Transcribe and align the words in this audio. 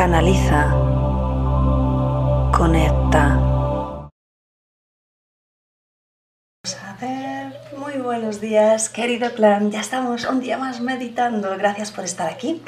Canaliza, 0.00 0.62
conecta. 2.56 3.36
Muy 7.76 7.98
buenos 7.98 8.40
días, 8.40 8.88
querido 8.88 9.34
clan. 9.34 9.70
Ya 9.70 9.80
estamos 9.80 10.24
un 10.24 10.40
día 10.40 10.56
más 10.56 10.80
meditando. 10.80 11.54
Gracias 11.58 11.92
por 11.92 12.04
estar 12.04 12.30
aquí. 12.30 12.62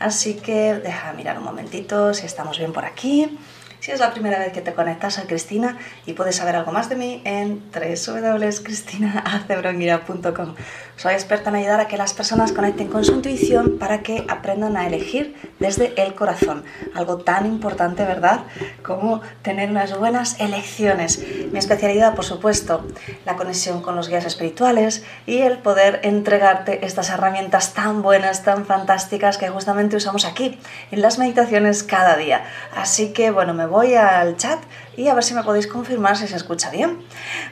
Así 0.00 0.34
que 0.34 0.74
deja 0.74 1.12
mirar 1.12 1.38
un 1.38 1.44
momentito 1.44 2.14
si 2.14 2.26
estamos 2.26 2.58
bien 2.58 2.72
por 2.72 2.84
aquí. 2.84 3.38
Si 3.82 3.90
es 3.90 3.98
la 3.98 4.12
primera 4.12 4.38
vez 4.38 4.52
que 4.52 4.60
te 4.60 4.74
conectas 4.74 5.18
a 5.18 5.24
Cristina 5.24 5.76
y 6.06 6.12
puedes 6.12 6.36
saber 6.36 6.54
algo 6.54 6.70
más 6.70 6.88
de 6.88 6.94
mí 6.94 7.20
en 7.24 7.64
www.cristinacebronguira.com. 7.72 10.54
Soy 10.94 11.14
experta 11.14 11.50
en 11.50 11.56
ayudar 11.56 11.80
a 11.80 11.88
que 11.88 11.96
las 11.96 12.14
personas 12.14 12.52
conecten 12.52 12.86
con 12.86 13.04
su 13.04 13.12
intuición 13.12 13.78
para 13.80 14.02
que 14.02 14.24
aprendan 14.28 14.76
a 14.76 14.86
elegir 14.86 15.34
desde 15.58 16.00
el 16.00 16.14
corazón. 16.14 16.62
Algo 16.94 17.18
tan 17.18 17.44
importante, 17.44 18.04
¿verdad? 18.04 18.42
Como 18.84 19.20
tener 19.42 19.68
unas 19.68 19.98
buenas 19.98 20.38
elecciones. 20.38 21.20
Mi 21.50 21.58
especialidad, 21.58 22.14
por 22.14 22.24
supuesto, 22.24 22.86
la 23.24 23.34
conexión 23.34 23.82
con 23.82 23.96
los 23.96 24.08
guías 24.08 24.26
espirituales 24.26 25.02
y 25.26 25.38
el 25.38 25.58
poder 25.58 25.98
entregarte 26.04 26.86
estas 26.86 27.10
herramientas 27.10 27.74
tan 27.74 28.00
buenas, 28.00 28.44
tan 28.44 28.64
fantásticas 28.64 29.38
que 29.38 29.48
justamente 29.48 29.96
usamos 29.96 30.24
aquí 30.24 30.60
en 30.92 31.02
las 31.02 31.18
meditaciones 31.18 31.82
cada 31.82 32.16
día. 32.16 32.44
Así 32.76 33.12
que, 33.12 33.32
bueno, 33.32 33.54
me 33.54 33.71
voy 33.72 33.94
al 33.94 34.36
chat 34.36 34.58
y 34.98 35.08
a 35.08 35.14
ver 35.14 35.24
si 35.24 35.32
me 35.32 35.42
podéis 35.42 35.66
confirmar 35.66 36.16
si 36.18 36.28
se 36.28 36.36
escucha 36.36 36.70
bien. 36.70 36.98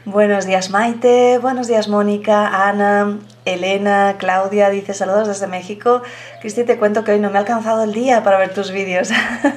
Buenos 0.04 0.44
días 0.44 0.68
Maite, 0.68 1.38
buenos 1.38 1.66
días 1.66 1.88
Mónica, 1.88 2.68
Ana, 2.68 3.18
Elena, 3.46 4.16
Claudia 4.18 4.68
dice 4.68 4.92
saludos 4.92 5.28
desde 5.28 5.46
México. 5.46 6.02
Cristi, 6.42 6.64
te 6.64 6.76
cuento 6.78 7.04
que 7.04 7.12
hoy 7.12 7.20
no 7.20 7.30
me 7.30 7.38
ha 7.38 7.40
alcanzado 7.40 7.84
el 7.84 7.94
día 7.94 8.22
para 8.22 8.36
ver 8.36 8.52
tus 8.52 8.70
vídeos. 8.70 9.10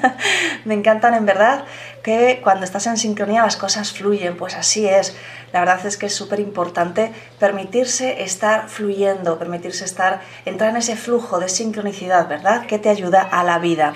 me 0.65 0.73
encantan 0.73 1.13
en 1.15 1.25
verdad 1.25 1.65
que 2.03 2.41
cuando 2.43 2.65
estás 2.65 2.85
en 2.87 2.97
sincronía 2.97 3.43
las 3.43 3.55
cosas 3.55 3.93
fluyen, 3.93 4.35
pues 4.37 4.55
así 4.55 4.87
es. 4.87 5.15
La 5.53 5.61
verdad 5.61 5.85
es 5.85 5.97
que 5.97 6.07
es 6.07 6.15
súper 6.15 6.39
importante 6.39 7.13
permitirse 7.39 8.23
estar 8.23 8.67
fluyendo, 8.69 9.39
permitirse 9.39 9.85
estar, 9.85 10.21
entrar 10.45 10.71
en 10.71 10.77
ese 10.77 10.95
flujo 10.95 11.39
de 11.39 11.47
sincronicidad, 11.47 12.27
¿verdad? 12.27 12.65
Que 12.65 12.77
te 12.77 12.89
ayuda 12.89 13.21
a 13.21 13.43
la 13.43 13.57
vida. 13.59 13.93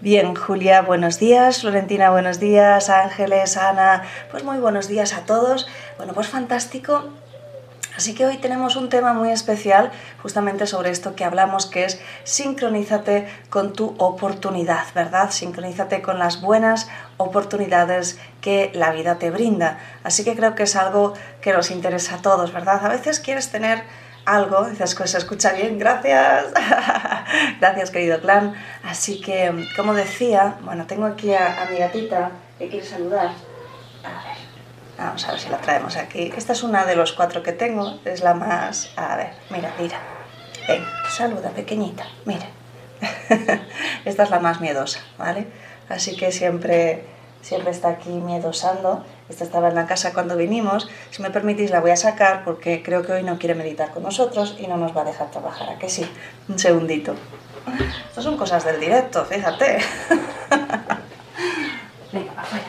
Bien, 0.00 0.34
Julia, 0.34 0.80
buenos 0.82 1.18
días. 1.18 1.60
Florentina, 1.60 2.10
buenos 2.10 2.40
días. 2.40 2.88
Ángeles, 2.88 3.56
Ana, 3.56 4.04
pues 4.30 4.42
muy 4.42 4.58
buenos 4.58 4.88
días 4.88 5.12
a 5.12 5.26
todos. 5.26 5.68
Bueno, 5.98 6.14
pues 6.14 6.28
fantástico 6.28 7.10
Así 8.00 8.14
que 8.14 8.24
hoy 8.24 8.38
tenemos 8.38 8.76
un 8.76 8.88
tema 8.88 9.12
muy 9.12 9.30
especial 9.30 9.90
justamente 10.22 10.66
sobre 10.66 10.88
esto 10.88 11.14
que 11.14 11.22
hablamos, 11.22 11.66
que 11.66 11.84
es 11.84 12.00
sincronízate 12.24 13.28
con 13.50 13.74
tu 13.74 13.94
oportunidad, 13.98 14.86
¿verdad? 14.94 15.30
Sincronízate 15.30 16.00
con 16.00 16.18
las 16.18 16.40
buenas 16.40 16.88
oportunidades 17.18 18.18
que 18.40 18.70
la 18.72 18.90
vida 18.90 19.18
te 19.18 19.30
brinda. 19.30 19.78
Así 20.02 20.24
que 20.24 20.34
creo 20.34 20.54
que 20.54 20.62
es 20.62 20.76
algo 20.76 21.12
que 21.42 21.52
nos 21.52 21.70
interesa 21.70 22.14
a 22.14 22.22
todos, 22.22 22.54
¿verdad? 22.54 22.82
A 22.82 22.88
veces 22.88 23.20
quieres 23.20 23.50
tener 23.50 23.82
algo, 24.24 24.64
dices 24.64 24.94
que 24.94 25.06
se 25.06 25.18
escucha 25.18 25.52
bien, 25.52 25.78
gracias, 25.78 26.46
gracias 27.60 27.90
querido 27.90 28.18
clan. 28.22 28.54
Así 28.82 29.20
que, 29.20 29.66
como 29.76 29.92
decía, 29.92 30.54
bueno, 30.62 30.86
tengo 30.86 31.04
aquí 31.04 31.34
a, 31.34 31.64
a 31.64 31.66
mi 31.66 31.76
gatita 31.76 32.30
que 32.58 32.66
quiere 32.70 32.86
saludar. 32.86 33.26
A 34.02 34.24
ver. 34.26 34.39
Vamos 35.00 35.26
a 35.26 35.30
ver 35.32 35.40
si 35.40 35.48
la 35.48 35.56
traemos 35.58 35.96
aquí. 35.96 36.30
Esta 36.36 36.52
es 36.52 36.62
una 36.62 36.84
de 36.84 36.94
los 36.94 37.12
cuatro 37.12 37.42
que 37.42 37.52
tengo, 37.52 37.98
es 38.04 38.20
la 38.20 38.34
más... 38.34 38.90
A 38.96 39.16
ver, 39.16 39.30
mira, 39.48 39.72
mira. 39.78 39.98
Ven, 40.68 40.84
saluda, 41.08 41.48
pequeñita, 41.50 42.04
mira. 42.26 42.46
Esta 44.04 44.22
es 44.24 44.30
la 44.30 44.40
más 44.40 44.60
miedosa, 44.60 45.00
¿vale? 45.16 45.46
Así 45.88 46.16
que 46.16 46.30
siempre, 46.32 47.06
siempre 47.40 47.70
está 47.70 47.88
aquí 47.88 48.10
miedosando. 48.10 49.02
Esta 49.30 49.44
estaba 49.44 49.68
en 49.68 49.74
la 49.74 49.86
casa 49.86 50.12
cuando 50.12 50.36
vinimos. 50.36 50.90
Si 51.10 51.22
me 51.22 51.30
permitís 51.30 51.70
la 51.70 51.80
voy 51.80 51.92
a 51.92 51.96
sacar 51.96 52.44
porque 52.44 52.82
creo 52.82 53.02
que 53.02 53.12
hoy 53.12 53.22
no 53.22 53.38
quiere 53.38 53.54
meditar 53.54 53.92
con 53.92 54.02
nosotros 54.02 54.56
y 54.58 54.66
no 54.66 54.76
nos 54.76 54.94
va 54.94 55.00
a 55.00 55.04
dejar 55.04 55.30
trabajar. 55.30 55.70
¿A 55.70 55.78
que 55.78 55.88
sí? 55.88 56.06
Un 56.46 56.58
segundito. 56.58 57.14
Estas 58.06 58.22
son 58.22 58.36
cosas 58.36 58.66
del 58.66 58.78
directo, 58.78 59.24
fíjate. 59.24 59.78
Venga, 62.12 62.32
afuera. 62.36 62.66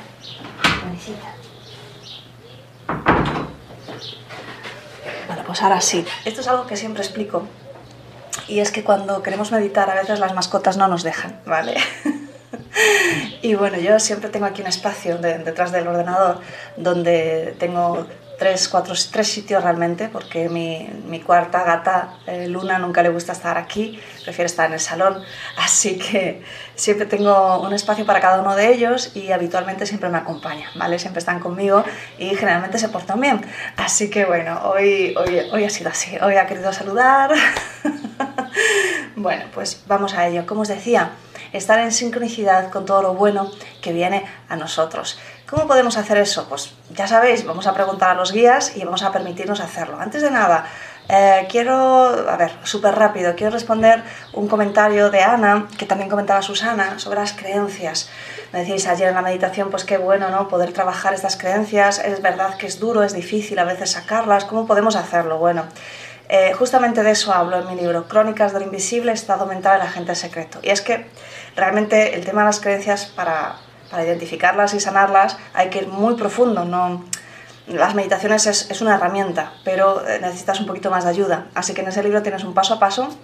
Pues 5.52 5.64
ahora 5.64 5.82
sí. 5.82 6.06
Esto 6.24 6.40
es 6.40 6.48
algo 6.48 6.66
que 6.66 6.78
siempre 6.78 7.04
explico. 7.04 7.44
Y 8.48 8.62
es 8.62 8.72
que 8.72 8.86
cuando 8.86 9.22
queremos 9.22 9.52
meditar 9.52 9.90
a 9.90 9.96
veces 9.96 10.18
las 10.20 10.34
mascotas 10.34 10.78
no 10.78 10.88
nos 10.88 11.04
dejan, 11.04 11.42
¿vale? 11.46 11.76
y 13.42 13.56
bueno, 13.56 13.78
yo 13.78 14.00
siempre 14.00 14.30
tengo 14.30 14.46
aquí 14.46 14.62
un 14.62 14.68
espacio 14.68 15.18
detrás 15.18 15.74
del 15.74 15.90
ordenador 15.90 16.40
donde 16.78 17.54
tengo 17.60 18.08
tres, 18.42 18.70
cuatro, 18.70 18.96
tres 19.12 19.28
sitios 19.28 19.64
realmente, 19.64 20.10
porque 20.10 20.50
mi, 20.50 20.90
mi 21.06 21.20
cuarta 21.20 21.64
gata, 21.64 22.16
eh, 22.26 22.48
Luna, 22.48 22.80
nunca 22.80 23.04
le 23.04 23.10
gusta 23.10 23.34
estar 23.34 23.56
aquí, 23.56 24.02
prefiere 24.24 24.48
estar 24.48 24.66
en 24.66 24.74
el 24.74 24.80
salón, 24.80 25.22
así 25.58 26.00
que 26.00 26.42
siempre 26.74 27.06
tengo 27.06 27.62
un 27.62 27.72
espacio 27.72 28.04
para 28.04 28.20
cada 28.20 28.42
uno 28.42 28.56
de 28.56 28.74
ellos 28.74 29.16
y 29.16 29.32
habitualmente 29.32 29.86
siempre 29.86 30.10
me 30.10 30.18
acompañan, 30.18 30.72
¿vale? 30.74 30.98
Siempre 30.98 31.20
están 31.20 31.40
conmigo 31.40 31.84
y 32.18 32.30
generalmente 32.30 32.80
se 32.80 32.90
portan 32.90 33.22
bien. 33.22 33.46
Así 33.78 34.10
que 34.10 34.26
bueno, 34.26 34.60
hoy, 34.64 35.14
hoy, 35.20 35.42
hoy 35.54 35.64
ha 35.64 35.70
sido 35.70 35.92
así, 35.92 36.18
hoy 36.20 36.38
ha 36.38 36.48
querido 36.48 36.74
saludar. 36.74 37.30
bueno, 39.16 39.46
pues 39.54 39.84
vamos 39.86 40.16
a 40.16 40.28
ello. 40.28 40.48
Como 40.48 40.62
os 40.62 40.68
decía, 40.68 41.12
estar 41.54 41.80
en 41.80 41.92
sincronicidad 41.92 42.70
con 42.70 42.86
todo 42.86 43.02
lo 43.02 43.14
bueno 43.14 43.52
que 43.82 43.94
viene 43.94 44.26
a 44.50 44.56
nosotros. 44.56 45.20
¿Cómo 45.50 45.68
podemos 45.68 45.98
hacer 45.98 46.18
eso? 46.18 46.48
Pues 46.48 46.74
ya 46.92 47.08
sabéis, 47.08 47.46
vamos 47.46 47.68
a 47.68 47.74
preguntar 47.74 48.12
a 48.12 48.14
los 48.14 48.32
guías 48.32 48.76
y 48.78 48.86
vamos 48.86 49.04
a 49.04 49.12
permitirnos 49.12 49.60
hacerlo. 49.60 50.00
Antes 50.00 50.22
de 50.22 50.32
nada, 50.32 50.66
eh, 51.10 51.46
quiero, 51.50 52.30
a 52.30 52.38
ver, 52.38 52.54
súper 52.64 52.96
rápido, 52.96 53.36
quiero 53.36 53.52
responder 53.52 54.02
un 54.34 54.48
comentario 54.48 55.10
de 55.10 55.22
Ana, 55.22 55.68
que 55.78 55.86
también 55.86 56.10
comentaba 56.10 56.42
Susana, 56.42 57.00
sobre 57.00 57.20
las 57.20 57.34
creencias. 57.34 58.10
Me 58.54 58.60
decíais 58.60 58.88
ayer 58.88 59.10
en 59.10 59.16
la 59.16 59.22
meditación, 59.22 59.70
pues 59.70 59.84
qué 59.84 59.98
bueno, 59.98 60.30
¿no? 60.30 60.48
Poder 60.48 60.72
trabajar 60.72 61.14
estas 61.14 61.36
creencias. 61.36 62.00
Es 62.00 62.22
verdad 62.22 62.56
que 62.56 62.68
es 62.68 62.80
duro, 62.80 63.04
es 63.04 63.14
difícil 63.14 63.60
a 63.60 63.66
veces 63.66 63.92
sacarlas. 63.92 64.46
¿Cómo 64.46 64.66
podemos 64.66 64.96
hacerlo? 64.96 65.38
Bueno, 65.38 65.66
eh, 66.30 66.54
justamente 66.54 67.04
de 67.04 67.12
eso 67.12 67.34
hablo 67.34 67.60
en 67.60 67.68
mi 67.68 67.76
libro, 67.76 68.08
Crónicas 68.08 68.54
del 68.54 68.64
Invisible, 68.64 69.12
Estado 69.12 69.46
Mental 69.46 69.80
del 69.80 69.88
Agente 69.88 70.16
Secreto. 70.16 70.60
Y 70.64 70.70
es 70.70 70.82
que 70.82 71.08
realmente 71.56 72.16
el 72.16 72.26
tema 72.26 72.42
de 72.42 72.48
las 72.48 72.60
creencias 72.60 73.06
para 73.06 73.56
para 73.92 74.06
identificarlas 74.06 74.74
y 74.74 74.80
sanarlas 74.80 75.38
hay 75.54 75.70
que 75.70 75.80
ir 75.80 75.88
muy 75.88 76.16
profundo, 76.16 76.66
no... 76.66 77.04
Las 77.68 77.94
meditaciones 77.94 78.48
es, 78.48 78.72
es 78.72 78.82
una 78.82 78.96
herramienta, 78.96 79.54
pero 79.64 80.06
eh, 80.06 80.20
necesitas 80.20 80.60
un 80.60 80.66
poquito 80.66 80.90
más 80.90 81.04
de 81.04 81.12
ayuda. 81.12 81.46
Así 81.54 81.74
que 81.74 81.82
en 81.82 81.90
ese 81.90 82.02
libro 82.02 82.24
tienes 82.24 82.44
un 82.44 82.56
paso 82.56 82.74
a 82.74 82.80
paso 82.80 83.16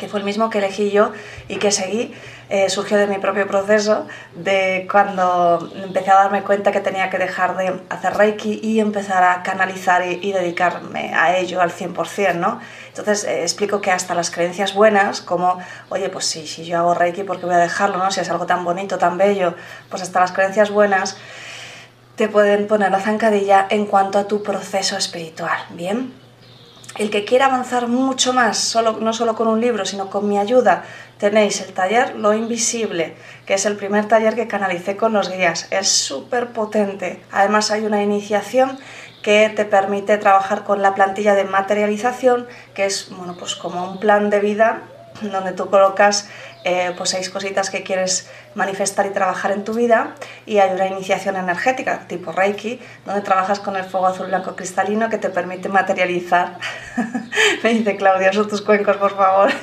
que 0.00 0.08
fue 0.08 0.18
el 0.18 0.24
mismo 0.24 0.50
que 0.50 0.58
elegí 0.58 0.90
yo 0.90 1.12
y 1.46 1.56
que 1.56 1.70
seguí, 1.70 2.12
eh, 2.48 2.68
surgió 2.68 2.98
de 2.98 3.06
mi 3.06 3.18
propio 3.18 3.46
proceso, 3.46 4.08
de 4.34 4.88
cuando 4.90 5.70
empecé 5.84 6.10
a 6.10 6.14
darme 6.14 6.42
cuenta 6.42 6.72
que 6.72 6.80
tenía 6.80 7.10
que 7.10 7.18
dejar 7.18 7.56
de 7.56 7.80
hacer 7.90 8.14
Reiki 8.14 8.58
y 8.62 8.80
empezar 8.80 9.22
a 9.22 9.42
canalizar 9.44 10.04
y, 10.04 10.32
dedicarme 10.32 11.14
a 11.14 11.36
ello 11.36 11.60
al 11.60 11.70
100%, 11.70 12.34
¿no? 12.34 12.60
Entonces 12.88 13.24
eh, 13.24 13.42
explico 13.42 13.80
que 13.80 13.90
hasta 13.92 14.14
las 14.14 14.30
creencias 14.30 14.74
buenas, 14.74 15.20
como, 15.20 15.58
oye, 15.90 16.08
pues 16.08 16.24
sí, 16.24 16.46
si 16.46 16.64
yo 16.64 16.78
hago 16.78 16.94
Reiki, 16.94 17.22
¿por 17.22 17.38
qué 17.38 17.46
voy 17.46 17.54
a 17.54 17.58
dejarlo, 17.58 17.98
no? 17.98 18.10
Si 18.10 18.20
es 18.20 18.30
algo 18.30 18.46
tan 18.46 18.64
bonito, 18.64 18.98
tan 18.98 19.18
bello, 19.18 19.54
pues 19.88 20.02
hasta 20.02 20.18
las 20.20 20.32
creencias 20.32 20.70
buenas 20.70 21.18
te 22.16 22.28
pueden 22.28 22.66
poner 22.66 22.90
la 22.90 23.00
zancadilla 23.00 23.66
en 23.70 23.86
cuanto 23.86 24.18
a 24.18 24.26
tu 24.26 24.42
proceso 24.42 24.96
espiritual, 24.96 25.58
¿bien? 25.70 26.12
El 26.98 27.10
que 27.10 27.24
quiera 27.24 27.46
avanzar 27.46 27.86
mucho 27.86 28.32
más, 28.32 28.58
solo, 28.58 28.98
no 29.00 29.12
solo 29.12 29.36
con 29.36 29.46
un 29.46 29.60
libro, 29.60 29.84
sino 29.84 30.10
con 30.10 30.28
mi 30.28 30.38
ayuda, 30.38 30.84
tenéis 31.18 31.60
el 31.60 31.72
taller 31.72 32.16
Lo 32.16 32.34
Invisible, 32.34 33.14
que 33.46 33.54
es 33.54 33.64
el 33.64 33.76
primer 33.76 34.08
taller 34.08 34.34
que 34.34 34.48
canalicé 34.48 34.96
con 34.96 35.12
los 35.12 35.30
guías. 35.30 35.68
Es 35.70 35.88
súper 35.88 36.48
potente. 36.48 37.22
Además 37.30 37.70
hay 37.70 37.86
una 37.86 38.02
iniciación 38.02 38.78
que 39.22 39.50
te 39.50 39.64
permite 39.64 40.18
trabajar 40.18 40.64
con 40.64 40.82
la 40.82 40.94
plantilla 40.94 41.34
de 41.34 41.44
materialización, 41.44 42.48
que 42.74 42.86
es 42.86 43.08
bueno, 43.10 43.36
pues 43.38 43.54
como 43.54 43.88
un 43.90 44.00
plan 44.00 44.30
de 44.30 44.40
vida 44.40 44.82
donde 45.20 45.52
tú 45.52 45.68
colocas 45.68 46.28
eh, 46.64 46.92
pues 46.96 47.10
seis 47.10 47.30
cositas 47.30 47.70
que 47.70 47.82
quieres 47.82 48.30
manifestar 48.54 49.06
y 49.06 49.10
trabajar 49.10 49.50
en 49.52 49.64
tu 49.64 49.72
vida 49.72 50.14
y 50.44 50.58
hay 50.58 50.72
una 50.72 50.86
iniciación 50.86 51.36
energética 51.36 52.06
tipo 52.06 52.32
Reiki 52.32 52.80
donde 53.06 53.22
trabajas 53.22 53.60
con 53.60 53.76
el 53.76 53.84
fuego 53.84 54.08
azul 54.08 54.26
blanco 54.26 54.56
cristalino 54.56 55.08
que 55.08 55.18
te 55.18 55.30
permite 55.30 55.68
materializar. 55.68 56.58
Me 57.62 57.70
dice 57.70 57.96
Claudia 57.96 58.32
son 58.32 58.48
tus 58.48 58.62
cuencos 58.62 58.96
por 58.96 59.16
favor. 59.16 59.50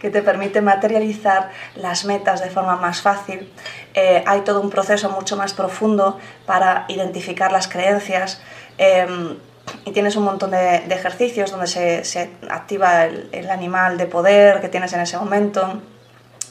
Que 0.00 0.10
te 0.10 0.20
permite 0.20 0.60
materializar 0.60 1.50
las 1.76 2.04
metas 2.04 2.42
de 2.42 2.50
forma 2.50 2.76
más 2.76 3.00
fácil. 3.00 3.50
Eh, 3.94 4.22
hay 4.26 4.42
todo 4.42 4.60
un 4.60 4.68
proceso 4.68 5.08
mucho 5.08 5.36
más 5.36 5.54
profundo 5.54 6.18
para 6.44 6.84
identificar 6.88 7.50
las 7.50 7.68
creencias. 7.68 8.42
Em, 8.76 9.38
y 9.84 9.92
tienes 9.92 10.16
un 10.16 10.24
montón 10.24 10.50
de, 10.50 10.76
ejercicios 10.90 11.50
donde 11.50 11.66
se, 11.66 12.30
activa 12.48 13.04
el, 13.04 13.50
animal 13.50 13.98
de 13.98 14.06
poder 14.06 14.60
que 14.60 14.68
tienes 14.68 14.92
en 14.92 15.00
ese 15.00 15.18
momento, 15.18 15.80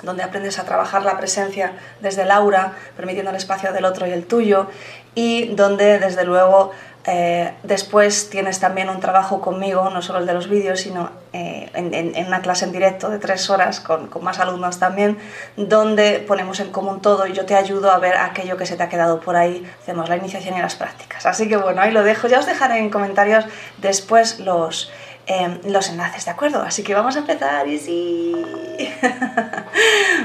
donde 0.04 0.24
aprendes 0.24 0.60
a 0.60 0.65
trabajar 0.65 1.04
la 1.04 1.18
presencia 1.18 1.74
desde 2.01 2.24
el 2.24 2.31
aura, 2.31 2.74
permitiendo 2.95 3.31
el 3.31 3.38
espacio 3.38 3.71
del 3.71 3.86
otro 3.86 4.06
y 4.06 4.12
el 4.12 4.25
tuyo, 4.25 4.68
y 5.15 5.48
donde 5.56 6.00
desde 6.00 6.25
luego 6.25 6.71
eh, 7.06 7.54
después 7.63 8.30
tienes 8.30 8.62
también 8.62 8.89
un 8.89 9.01
trabajo 9.01 9.42
conmigo, 9.42 9.89
no 9.89 10.01
solo 10.01 10.19
el 10.19 10.25
de 10.25 10.33
los 10.33 10.48
vídeos, 10.48 10.80
sino 10.80 11.10
eh, 11.33 11.69
en, 11.74 12.25
una 12.25 12.42
clase 12.42 12.63
en 12.63 12.71
directo 12.71 13.10
de 13.10 13.19
tres 13.19 13.50
horas 13.50 13.81
con, 13.81 14.07
con, 14.07 14.24
más 14.24 14.39
alumnos 14.39 14.80
también, 14.80 15.18
donde 15.57 16.24
ponemos 16.25 16.62
en 16.62 16.71
común 16.71 17.01
todo 17.01 17.27
y 17.27 17.33
yo 17.33 17.45
te 17.45 17.56
ayudo 17.56 17.92
a 17.92 17.98
ver 17.98 18.15
aquello 18.15 18.56
que 18.56 18.65
se 18.65 18.77
te 18.77 18.83
ha 18.83 18.89
quedado 18.89 19.19
por 19.19 19.36
ahí, 19.36 19.69
hacemos 19.81 20.07
la 20.07 20.15
iniciación 20.15 20.57
y 20.57 20.62
las 20.62 20.75
prácticas. 20.75 21.25
Así 21.25 21.50
que 21.50 21.57
bueno, 21.57 21.81
ahí 21.81 21.92
lo 21.92 22.04
dejo, 22.04 22.27
ya 22.30 22.39
os 22.39 22.45
dejaré 22.45 22.77
en 22.77 22.89
comentarios 22.89 23.45
después 23.80 24.39
los, 24.39 24.89
eh, 25.25 25.62
los 25.66 25.90
enlaces, 25.90 26.25
¿de 26.25 26.31
acuerdo? 26.31 26.62
Así 26.62 26.84
que 26.84 26.94
vamos 26.94 27.16
a 27.16 27.20
empezar 27.20 27.68
y 27.68 27.80
sí. 27.80 28.34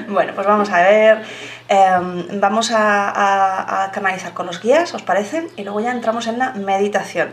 bueno, 0.09 0.33
pues 0.35 0.47
vamos 0.47 0.71
a 0.71 0.83
ver. 0.83 1.23
Em, 1.69 2.41
vamos 2.41 2.73
a, 2.75 3.91
canalizar 3.93 4.33
con 4.33 4.47
los 4.47 4.61
guías, 4.61 4.93
¿os 4.95 5.03
parece? 5.03 5.49
Y 5.56 5.65
luego 5.65 5.81
ya 5.81 5.93
entramos 5.93 6.27
en 6.27 6.39
la 6.39 6.53
meditación. 6.53 7.31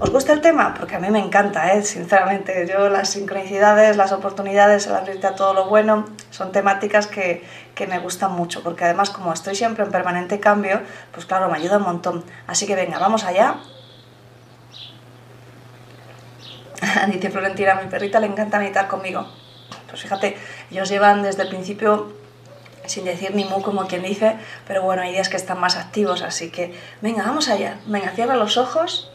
¿Os 0.00 0.10
gusta 0.10 0.32
el 0.32 0.40
tema? 0.40 0.72
Porque 0.72 0.96
a 0.96 1.00
mí 1.00 1.10
me 1.10 1.18
encanta, 1.18 1.74
¿eh? 1.74 1.82
sinceramente. 1.82 2.66
Yo 2.66 2.88
las 2.88 3.10
sincronicidades, 3.10 3.96
las 3.96 4.12
oportunidades, 4.12 4.86
el 4.86 4.94
abrirte 4.94 5.26
a 5.26 5.34
todo 5.34 5.52
lo 5.52 5.66
bueno, 5.66 6.06
son 6.30 6.50
temáticas 6.50 7.06
que, 7.06 7.44
que 7.74 7.86
me 7.86 7.98
gustan 7.98 8.32
mucho, 8.32 8.62
porque 8.62 8.84
además 8.84 9.10
como 9.10 9.34
estoy 9.34 9.54
siempre 9.54 9.84
en 9.84 9.90
permanente 9.90 10.40
cambio, 10.40 10.80
pues 11.12 11.26
claro, 11.26 11.50
me 11.50 11.58
ayuda 11.58 11.76
un 11.76 11.84
montón. 11.84 12.24
Así 12.46 12.66
que 12.66 12.74
venga, 12.74 12.98
vamos 12.98 13.24
allá. 13.24 13.56
Dice 17.08 17.30
Florentina, 17.30 17.74
mi 17.74 17.88
perrita 17.88 18.20
le 18.20 18.26
encanta 18.26 18.58
meditar 18.58 18.88
conmigo. 18.88 19.26
Pues 19.88 20.02
fíjate, 20.02 20.36
ellos 20.70 20.88
llevan 20.88 21.22
desde 21.22 21.42
el 21.42 21.48
principio 21.48 22.12
sin 22.86 23.04
decir 23.04 23.34
ni 23.34 23.44
mu 23.44 23.62
como 23.62 23.86
quien 23.86 24.02
dice, 24.02 24.36
pero 24.66 24.82
bueno, 24.82 25.02
hay 25.02 25.12
días 25.12 25.28
que 25.28 25.36
están 25.36 25.60
más 25.60 25.76
activos, 25.76 26.22
así 26.22 26.50
que 26.50 26.74
venga, 27.00 27.22
vamos 27.22 27.48
allá. 27.48 27.78
Venga, 27.86 28.10
cierra 28.10 28.36
los 28.36 28.56
ojos 28.56 29.10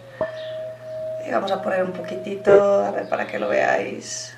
y 1.27 1.31
vamos 1.31 1.51
a 1.51 1.61
poner 1.61 1.83
un 1.83 1.91
poquitito, 1.91 2.85
a 2.85 2.91
ver, 2.91 3.09
para 3.09 3.27
que 3.27 3.39
lo 3.39 3.49
veáis. 3.49 4.35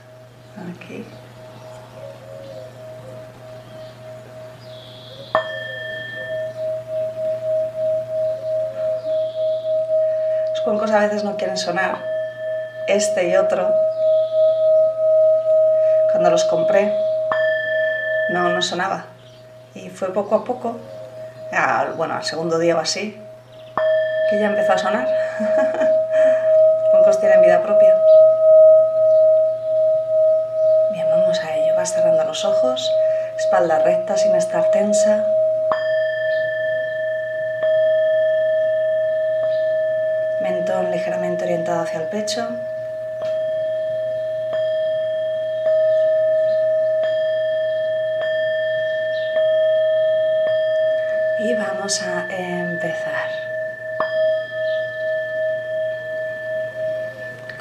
Aquí. 0.75 1.05
Los 10.49 10.61
cuencos 10.61 10.91
a 10.91 10.99
veces 11.01 11.23
no 11.23 11.37
quieren 11.37 11.57
sonar, 11.57 12.03
este 12.89 13.29
y 13.29 13.35
otro. 13.35 13.71
Cuando 16.11 16.31
los 16.31 16.43
compré, 16.45 16.91
no, 18.31 18.49
no 18.49 18.61
sonaba. 18.61 19.05
Y 19.75 19.89
fue 19.89 20.11
poco 20.13 20.35
a 20.35 20.43
poco, 20.43 20.77
bueno, 21.95 22.15
al 22.15 22.23
segundo 22.23 22.57
día 22.57 22.75
o 22.75 22.79
así, 22.79 23.21
que 24.29 24.39
ya 24.39 24.47
empezó 24.47 24.73
a 24.73 24.77
sonar. 24.77 25.07
Cuencos 26.91 27.19
tienen 27.19 27.41
vida 27.41 27.61
propia. 27.61 27.95
Bien, 30.91 31.07
vamos 31.09 31.39
a 31.39 31.55
ello. 31.55 31.75
Vas 31.75 31.93
cerrando 31.93 32.23
los 32.23 32.43
ojos, 32.43 32.91
espalda 33.37 33.79
recta 33.79 34.17
sin 34.17 34.35
estar 34.35 34.71
tensa. 34.71 35.23
Mentón 40.41 40.89
ligeramente 40.91 41.43
orientado 41.43 41.83
hacia 41.83 42.01
el 42.01 42.07
pecho. 42.07 42.47
A 51.97 52.27
empezar. 52.29 53.29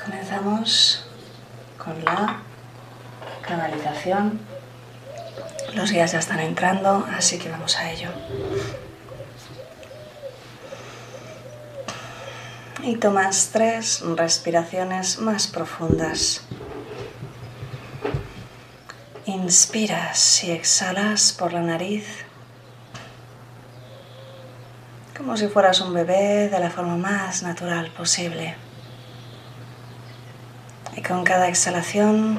Comenzamos 0.04 1.06
con 1.82 2.04
la 2.04 2.36
canalización. 3.40 4.38
Los 5.72 5.90
guías 5.90 6.12
ya 6.12 6.18
están 6.18 6.40
entrando, 6.40 7.06
así 7.16 7.38
que 7.38 7.48
vamos 7.48 7.78
a 7.78 7.90
ello. 7.90 8.10
Y 12.82 12.96
tomas 12.96 13.48
tres 13.50 14.02
respiraciones 14.02 15.20
más 15.20 15.46
profundas. 15.46 16.42
Inspiras 19.24 20.44
y 20.44 20.50
exhalas 20.50 21.32
por 21.32 21.54
la 21.54 21.62
nariz 21.62 22.27
como 25.28 25.36
si 25.36 25.48
fueras 25.48 25.82
un 25.82 25.92
bebé 25.92 26.48
de 26.48 26.58
la 26.58 26.70
forma 26.70 26.96
más 26.96 27.42
natural 27.42 27.90
posible. 27.90 28.56
Y 30.96 31.02
con 31.02 31.22
cada 31.22 31.48
exhalación 31.48 32.38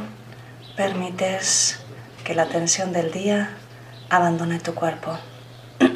permites 0.76 1.82
que 2.24 2.34
la 2.34 2.48
tensión 2.48 2.92
del 2.92 3.12
día 3.12 3.56
abandone 4.10 4.60
tu 4.60 4.74
cuerpo. 4.74 5.20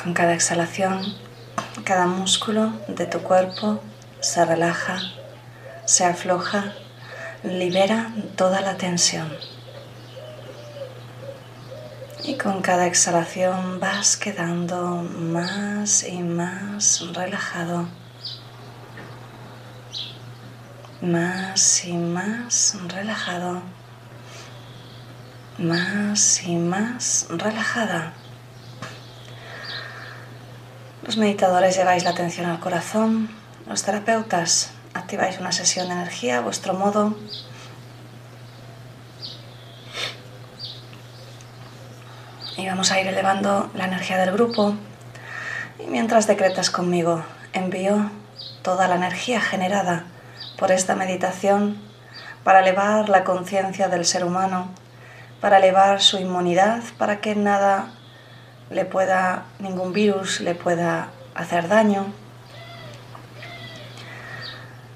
Con 0.00 0.14
cada 0.14 0.34
exhalación, 0.34 1.16
cada 1.82 2.06
músculo 2.06 2.72
de 2.86 3.06
tu 3.06 3.18
cuerpo 3.18 3.80
se 4.20 4.44
relaja, 4.44 5.00
se 5.84 6.04
afloja 6.04 6.72
libera 7.44 8.12
toda 8.36 8.60
la 8.60 8.76
tensión. 8.76 9.32
Y 12.24 12.36
con 12.36 12.62
cada 12.62 12.86
exhalación 12.86 13.80
vas 13.80 14.16
quedando 14.16 15.02
más 15.02 16.04
y 16.04 16.18
más 16.18 17.04
relajado. 17.12 17.88
Más 21.00 21.84
y 21.84 21.94
más 21.94 22.76
relajado. 22.86 23.62
Más 25.58 26.44
y 26.44 26.54
más 26.54 27.26
relajada. 27.28 28.12
Los 31.04 31.16
meditadores 31.16 31.76
lleváis 31.76 32.04
la 32.04 32.10
atención 32.10 32.46
al 32.46 32.60
corazón. 32.60 33.28
Los 33.66 33.82
terapeutas 33.82 34.70
activáis 34.94 35.38
una 35.38 35.52
sesión 35.52 35.88
de 35.88 35.94
energía 35.94 36.38
a 36.38 36.40
vuestro 36.40 36.74
modo. 36.74 37.16
Y 42.56 42.66
vamos 42.66 42.92
a 42.92 43.00
ir 43.00 43.06
elevando 43.06 43.70
la 43.74 43.86
energía 43.86 44.18
del 44.18 44.32
grupo. 44.32 44.74
Y 45.78 45.86
mientras 45.86 46.26
decretas 46.26 46.70
conmigo, 46.70 47.24
envío 47.52 48.10
toda 48.62 48.88
la 48.88 48.96
energía 48.96 49.40
generada 49.40 50.04
por 50.58 50.70
esta 50.70 50.94
meditación 50.94 51.80
para 52.44 52.60
elevar 52.60 53.08
la 53.08 53.24
conciencia 53.24 53.88
del 53.88 54.04
ser 54.04 54.24
humano, 54.24 54.68
para 55.40 55.58
elevar 55.58 56.00
su 56.00 56.18
inmunidad, 56.18 56.82
para 56.98 57.20
que 57.20 57.34
nada 57.34 57.88
le 58.70 58.84
pueda, 58.84 59.44
ningún 59.58 59.92
virus 59.92 60.40
le 60.40 60.54
pueda 60.54 61.08
hacer 61.34 61.68
daño, 61.68 62.12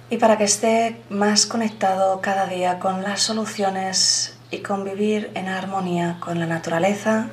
y 0.08 0.18
para 0.18 0.38
que 0.38 0.44
esté 0.44 1.02
más 1.08 1.46
conectado 1.46 2.20
cada 2.20 2.46
día 2.46 2.78
con 2.78 3.02
las 3.02 3.22
soluciones 3.22 4.36
y 4.50 4.58
convivir 4.58 5.32
en 5.34 5.48
armonía 5.48 6.18
con 6.20 6.38
la 6.38 6.46
naturaleza 6.46 7.28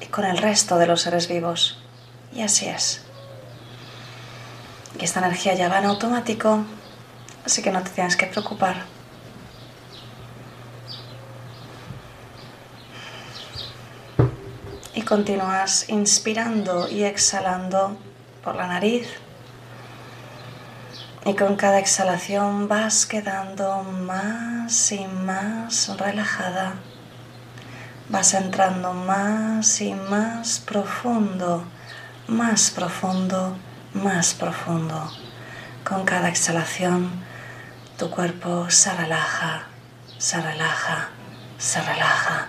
y 0.00 0.06
con 0.06 0.24
el 0.24 0.36
resto 0.36 0.76
de 0.78 0.86
los 0.86 1.00
seres 1.00 1.28
vivos. 1.28 1.82
Y 2.34 2.42
así 2.42 2.66
es. 2.66 3.02
Y 4.98 5.04
esta 5.04 5.20
energía 5.20 5.54
ya 5.54 5.68
va 5.68 5.78
en 5.78 5.86
automático, 5.86 6.64
así 7.46 7.62
que 7.62 7.70
no 7.70 7.82
te 7.82 7.90
tienes 7.90 8.16
que 8.16 8.26
preocupar. 8.26 8.84
Y 14.94 15.00
continúas 15.02 15.88
inspirando 15.88 16.88
y 16.90 17.04
exhalando 17.04 17.96
por 18.44 18.54
la 18.56 18.66
nariz. 18.66 19.21
Y 21.24 21.34
con 21.34 21.54
cada 21.54 21.78
exhalación 21.78 22.66
vas 22.66 23.06
quedando 23.06 23.84
más 23.84 24.90
y 24.90 25.06
más 25.06 25.96
relajada. 25.96 26.74
Vas 28.08 28.34
entrando 28.34 28.92
más 28.92 29.80
y 29.80 29.94
más 29.94 30.58
profundo, 30.58 31.64
más 32.26 32.72
profundo, 32.72 33.56
más 33.94 34.34
profundo. 34.34 35.12
Con 35.88 36.04
cada 36.04 36.28
exhalación 36.28 37.08
tu 37.96 38.10
cuerpo 38.10 38.68
se 38.68 38.92
relaja, 38.92 39.66
se 40.18 40.40
relaja, 40.40 41.10
se 41.56 41.80
relaja. 41.82 42.48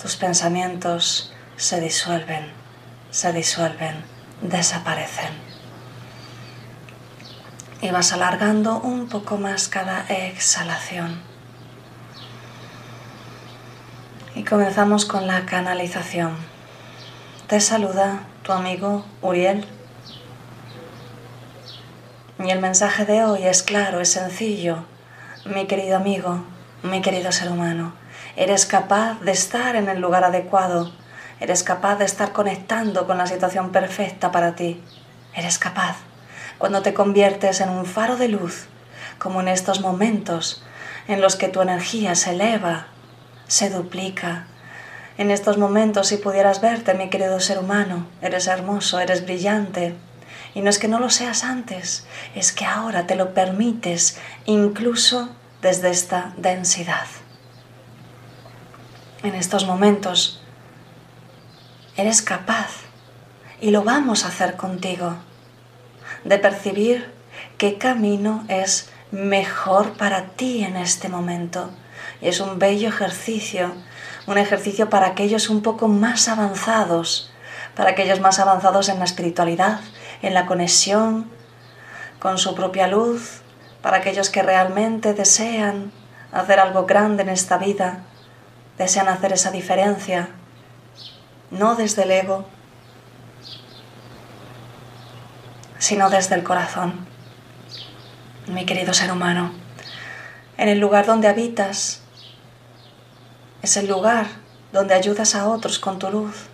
Tus 0.00 0.16
pensamientos 0.16 1.34
se 1.58 1.82
disuelven, 1.82 2.50
se 3.10 3.34
disuelven, 3.34 4.02
desaparecen 4.40 5.55
y 7.80 7.90
vas 7.90 8.12
alargando 8.12 8.78
un 8.80 9.08
poco 9.08 9.36
más 9.36 9.68
cada 9.68 10.06
exhalación. 10.08 11.20
Y 14.34 14.44
comenzamos 14.44 15.04
con 15.04 15.26
la 15.26 15.46
canalización. 15.46 16.36
Te 17.46 17.60
saluda 17.60 18.20
tu 18.42 18.52
amigo 18.52 19.04
Uriel. 19.22 19.66
Y 22.38 22.50
el 22.50 22.60
mensaje 22.60 23.04
de 23.04 23.24
hoy 23.24 23.44
es 23.44 23.62
claro, 23.62 24.00
es 24.00 24.10
sencillo. 24.10 24.84
Mi 25.46 25.66
querido 25.66 25.96
amigo, 25.96 26.44
mi 26.82 27.00
querido 27.00 27.32
ser 27.32 27.50
humano, 27.50 27.94
eres 28.36 28.66
capaz 28.66 29.20
de 29.20 29.32
estar 29.32 29.76
en 29.76 29.88
el 29.88 30.00
lugar 30.00 30.24
adecuado. 30.24 30.92
Eres 31.40 31.62
capaz 31.62 31.96
de 31.96 32.04
estar 32.04 32.32
conectando 32.32 33.06
con 33.06 33.18
la 33.18 33.26
situación 33.26 33.70
perfecta 33.70 34.32
para 34.32 34.54
ti. 34.54 34.82
Eres 35.34 35.58
capaz 35.58 35.96
cuando 36.58 36.82
te 36.82 36.94
conviertes 36.94 37.60
en 37.60 37.68
un 37.68 37.86
faro 37.86 38.16
de 38.16 38.28
luz, 38.28 38.66
como 39.18 39.40
en 39.40 39.48
estos 39.48 39.80
momentos 39.80 40.62
en 41.08 41.20
los 41.20 41.36
que 41.36 41.48
tu 41.48 41.60
energía 41.60 42.14
se 42.14 42.30
eleva, 42.30 42.86
se 43.46 43.70
duplica. 43.70 44.46
En 45.18 45.30
estos 45.30 45.56
momentos, 45.56 46.08
si 46.08 46.16
pudieras 46.16 46.60
verte, 46.60 46.94
mi 46.94 47.08
querido 47.08 47.40
ser 47.40 47.58
humano, 47.58 48.06
eres 48.20 48.46
hermoso, 48.48 48.98
eres 48.98 49.24
brillante. 49.24 49.94
Y 50.54 50.62
no 50.62 50.70
es 50.70 50.78
que 50.78 50.88
no 50.88 50.98
lo 50.98 51.10
seas 51.10 51.44
antes, 51.44 52.06
es 52.34 52.52
que 52.52 52.64
ahora 52.64 53.06
te 53.06 53.14
lo 53.14 53.34
permites, 53.34 54.18
incluso 54.46 55.28
desde 55.62 55.90
esta 55.90 56.32
densidad. 56.36 57.06
En 59.22 59.34
estos 59.34 59.66
momentos, 59.66 60.42
eres 61.96 62.22
capaz 62.22 62.70
y 63.60 63.70
lo 63.70 63.82
vamos 63.82 64.24
a 64.24 64.28
hacer 64.28 64.56
contigo 64.56 65.16
de 66.26 66.38
percibir 66.38 67.10
qué 67.56 67.78
camino 67.78 68.44
es 68.48 68.90
mejor 69.12 69.92
para 69.92 70.26
ti 70.30 70.64
en 70.64 70.76
este 70.76 71.08
momento. 71.08 71.70
Y 72.20 72.28
es 72.28 72.40
un 72.40 72.58
bello 72.58 72.88
ejercicio, 72.88 73.72
un 74.26 74.38
ejercicio 74.38 74.90
para 74.90 75.06
aquellos 75.06 75.48
un 75.48 75.62
poco 75.62 75.88
más 75.88 76.28
avanzados, 76.28 77.30
para 77.76 77.90
aquellos 77.90 78.20
más 78.20 78.40
avanzados 78.40 78.88
en 78.88 78.98
la 78.98 79.04
espiritualidad, 79.04 79.80
en 80.22 80.34
la 80.34 80.46
conexión 80.46 81.30
con 82.18 82.38
su 82.38 82.54
propia 82.54 82.88
luz, 82.88 83.42
para 83.80 83.98
aquellos 83.98 84.30
que 84.30 84.42
realmente 84.42 85.14
desean 85.14 85.92
hacer 86.32 86.58
algo 86.58 86.86
grande 86.86 87.22
en 87.22 87.28
esta 87.28 87.56
vida, 87.56 88.00
desean 88.78 89.08
hacer 89.08 89.32
esa 89.32 89.52
diferencia, 89.52 90.30
no 91.50 91.76
desde 91.76 92.02
el 92.02 92.10
ego, 92.10 92.46
sino 95.78 96.10
desde 96.10 96.34
el 96.34 96.42
corazón. 96.42 97.06
Mi 98.46 98.64
querido 98.64 98.94
ser 98.94 99.10
humano, 99.10 99.52
en 100.56 100.68
el 100.68 100.78
lugar 100.78 101.06
donde 101.06 101.28
habitas, 101.28 102.02
es 103.62 103.76
el 103.76 103.88
lugar 103.88 104.26
donde 104.72 104.94
ayudas 104.94 105.34
a 105.34 105.48
otros 105.48 105.78
con 105.78 105.98
tu 105.98 106.10
luz. 106.10 106.46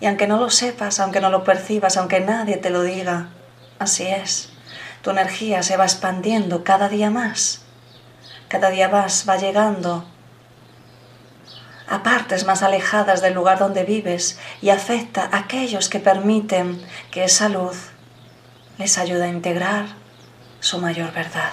Y 0.00 0.06
aunque 0.06 0.26
no 0.26 0.38
lo 0.38 0.50
sepas, 0.50 1.00
aunque 1.00 1.20
no 1.20 1.30
lo 1.30 1.44
percibas, 1.44 1.96
aunque 1.96 2.20
nadie 2.20 2.56
te 2.56 2.70
lo 2.70 2.82
diga, 2.82 3.28
así 3.78 4.06
es. 4.06 4.50
Tu 5.02 5.10
energía 5.10 5.62
se 5.62 5.76
va 5.76 5.84
expandiendo 5.84 6.64
cada 6.64 6.88
día 6.88 7.10
más. 7.10 7.62
Cada 8.48 8.70
día 8.70 8.88
más 8.88 9.28
va 9.28 9.36
llegando 9.36 10.06
a 11.88 12.02
partes 12.02 12.46
más 12.46 12.62
alejadas 12.62 13.20
del 13.20 13.34
lugar 13.34 13.58
donde 13.58 13.84
vives 13.84 14.38
y 14.62 14.70
afecta 14.70 15.28
a 15.30 15.38
aquellos 15.38 15.88
que 15.88 16.00
permiten 16.00 16.80
que 17.10 17.24
esa 17.24 17.48
luz 17.48 17.90
les 18.78 18.98
ayude 18.98 19.24
a 19.24 19.28
integrar 19.28 19.86
su 20.60 20.78
mayor 20.78 21.12
verdad. 21.12 21.52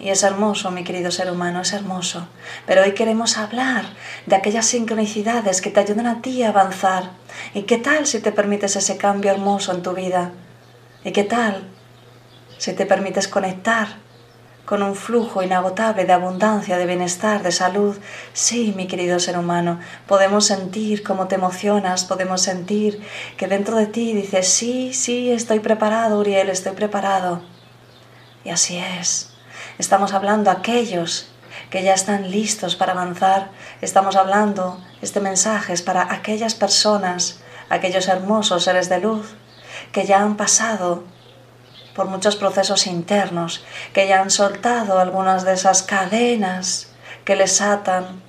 Y 0.00 0.10
es 0.10 0.22
hermoso, 0.22 0.70
mi 0.70 0.84
querido 0.84 1.10
ser 1.10 1.30
humano, 1.30 1.60
es 1.60 1.72
hermoso. 1.72 2.28
Pero 2.66 2.82
hoy 2.82 2.92
queremos 2.92 3.36
hablar 3.36 3.84
de 4.26 4.36
aquellas 4.36 4.66
sincronicidades 4.66 5.60
que 5.60 5.70
te 5.70 5.80
ayudan 5.80 6.06
a 6.06 6.22
ti 6.22 6.42
a 6.42 6.50
avanzar. 6.50 7.10
¿Y 7.52 7.62
qué 7.62 7.78
tal 7.78 8.06
si 8.06 8.20
te 8.20 8.30
permites 8.30 8.76
ese 8.76 8.96
cambio 8.96 9.32
hermoso 9.32 9.72
en 9.72 9.82
tu 9.82 9.94
vida? 9.94 10.30
¿Y 11.04 11.10
qué 11.10 11.24
tal 11.24 11.64
si 12.58 12.74
te 12.74 12.86
permites 12.86 13.26
conectar 13.26 13.88
con 14.68 14.82
un 14.82 14.94
flujo 14.94 15.42
inagotable 15.42 16.04
de 16.04 16.12
abundancia, 16.12 16.76
de 16.76 16.84
bienestar, 16.84 17.42
de 17.42 17.52
salud. 17.52 17.96
Sí, 18.34 18.74
mi 18.76 18.86
querido 18.86 19.18
ser 19.18 19.38
humano, 19.38 19.80
podemos 20.06 20.44
sentir 20.44 21.02
cómo 21.02 21.26
te 21.26 21.36
emocionas, 21.36 22.04
podemos 22.04 22.42
sentir 22.42 23.02
que 23.38 23.48
dentro 23.48 23.78
de 23.78 23.86
ti 23.86 24.12
dices, 24.12 24.46
sí, 24.46 24.92
sí, 24.92 25.32
estoy 25.32 25.60
preparado, 25.60 26.18
Uriel, 26.18 26.50
estoy 26.50 26.72
preparado. 26.72 27.40
Y 28.44 28.50
así 28.50 28.76
es. 28.76 29.30
Estamos 29.78 30.12
hablando 30.12 30.50
a 30.50 30.60
aquellos 30.60 31.30
que 31.70 31.82
ya 31.82 31.94
están 31.94 32.30
listos 32.30 32.76
para 32.76 32.92
avanzar. 32.92 33.48
Estamos 33.80 34.16
hablando, 34.16 34.84
este 35.00 35.20
mensaje 35.20 35.72
es 35.72 35.80
para 35.80 36.12
aquellas 36.12 36.54
personas, 36.54 37.40
aquellos 37.70 38.06
hermosos 38.06 38.64
seres 38.64 38.90
de 38.90 39.00
luz 39.00 39.34
que 39.92 40.04
ya 40.04 40.20
han 40.20 40.36
pasado 40.36 41.04
por 41.98 42.06
muchos 42.06 42.36
procesos 42.36 42.86
internos, 42.86 43.64
que 43.92 44.06
ya 44.06 44.20
han 44.20 44.30
soltado 44.30 45.00
algunas 45.00 45.44
de 45.44 45.54
esas 45.54 45.82
cadenas 45.82 46.90
que 47.24 47.34
les 47.34 47.60
atan 47.60 48.22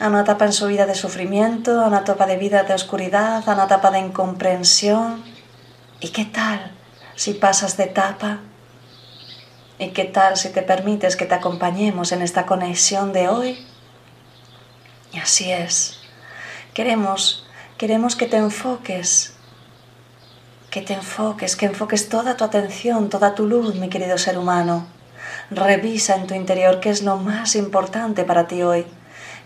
a 0.00 0.08
una 0.08 0.22
etapa 0.22 0.46
en 0.46 0.54
su 0.54 0.68
vida 0.68 0.86
de 0.86 0.94
sufrimiento, 0.94 1.82
a 1.82 1.88
una 1.88 1.98
etapa 1.98 2.24
de 2.24 2.38
vida 2.38 2.62
de 2.62 2.72
oscuridad, 2.72 3.46
a 3.46 3.52
una 3.52 3.64
etapa 3.64 3.90
de 3.90 3.98
incomprensión. 3.98 5.22
¿Y 6.00 6.08
qué 6.08 6.24
tal 6.24 6.72
si 7.14 7.34
pasas 7.34 7.76
de 7.76 7.84
etapa? 7.84 8.38
¿Y 9.78 9.88
qué 9.88 10.04
tal 10.04 10.38
si 10.38 10.48
te 10.48 10.62
permites 10.62 11.14
que 11.14 11.26
te 11.26 11.34
acompañemos 11.34 12.10
en 12.12 12.22
esta 12.22 12.46
conexión 12.46 13.12
de 13.12 13.28
hoy? 13.28 13.66
Y 15.12 15.18
así 15.18 15.52
es. 15.52 16.00
Queremos, 16.72 17.46
queremos 17.76 18.16
que 18.16 18.26
te 18.26 18.38
enfoques 18.38 19.31
que 20.72 20.80
te 20.80 20.94
enfoques, 20.94 21.54
que 21.54 21.66
enfoques 21.66 22.08
toda 22.08 22.38
tu 22.38 22.44
atención, 22.44 23.10
toda 23.10 23.34
tu 23.34 23.46
luz, 23.46 23.74
mi 23.74 23.90
querido 23.90 24.16
ser 24.16 24.38
humano. 24.38 24.86
Revisa 25.50 26.16
en 26.16 26.26
tu 26.26 26.32
interior 26.32 26.80
qué 26.80 26.88
es 26.88 27.02
lo 27.02 27.18
más 27.18 27.56
importante 27.56 28.24
para 28.24 28.48
ti 28.48 28.62
hoy, 28.62 28.86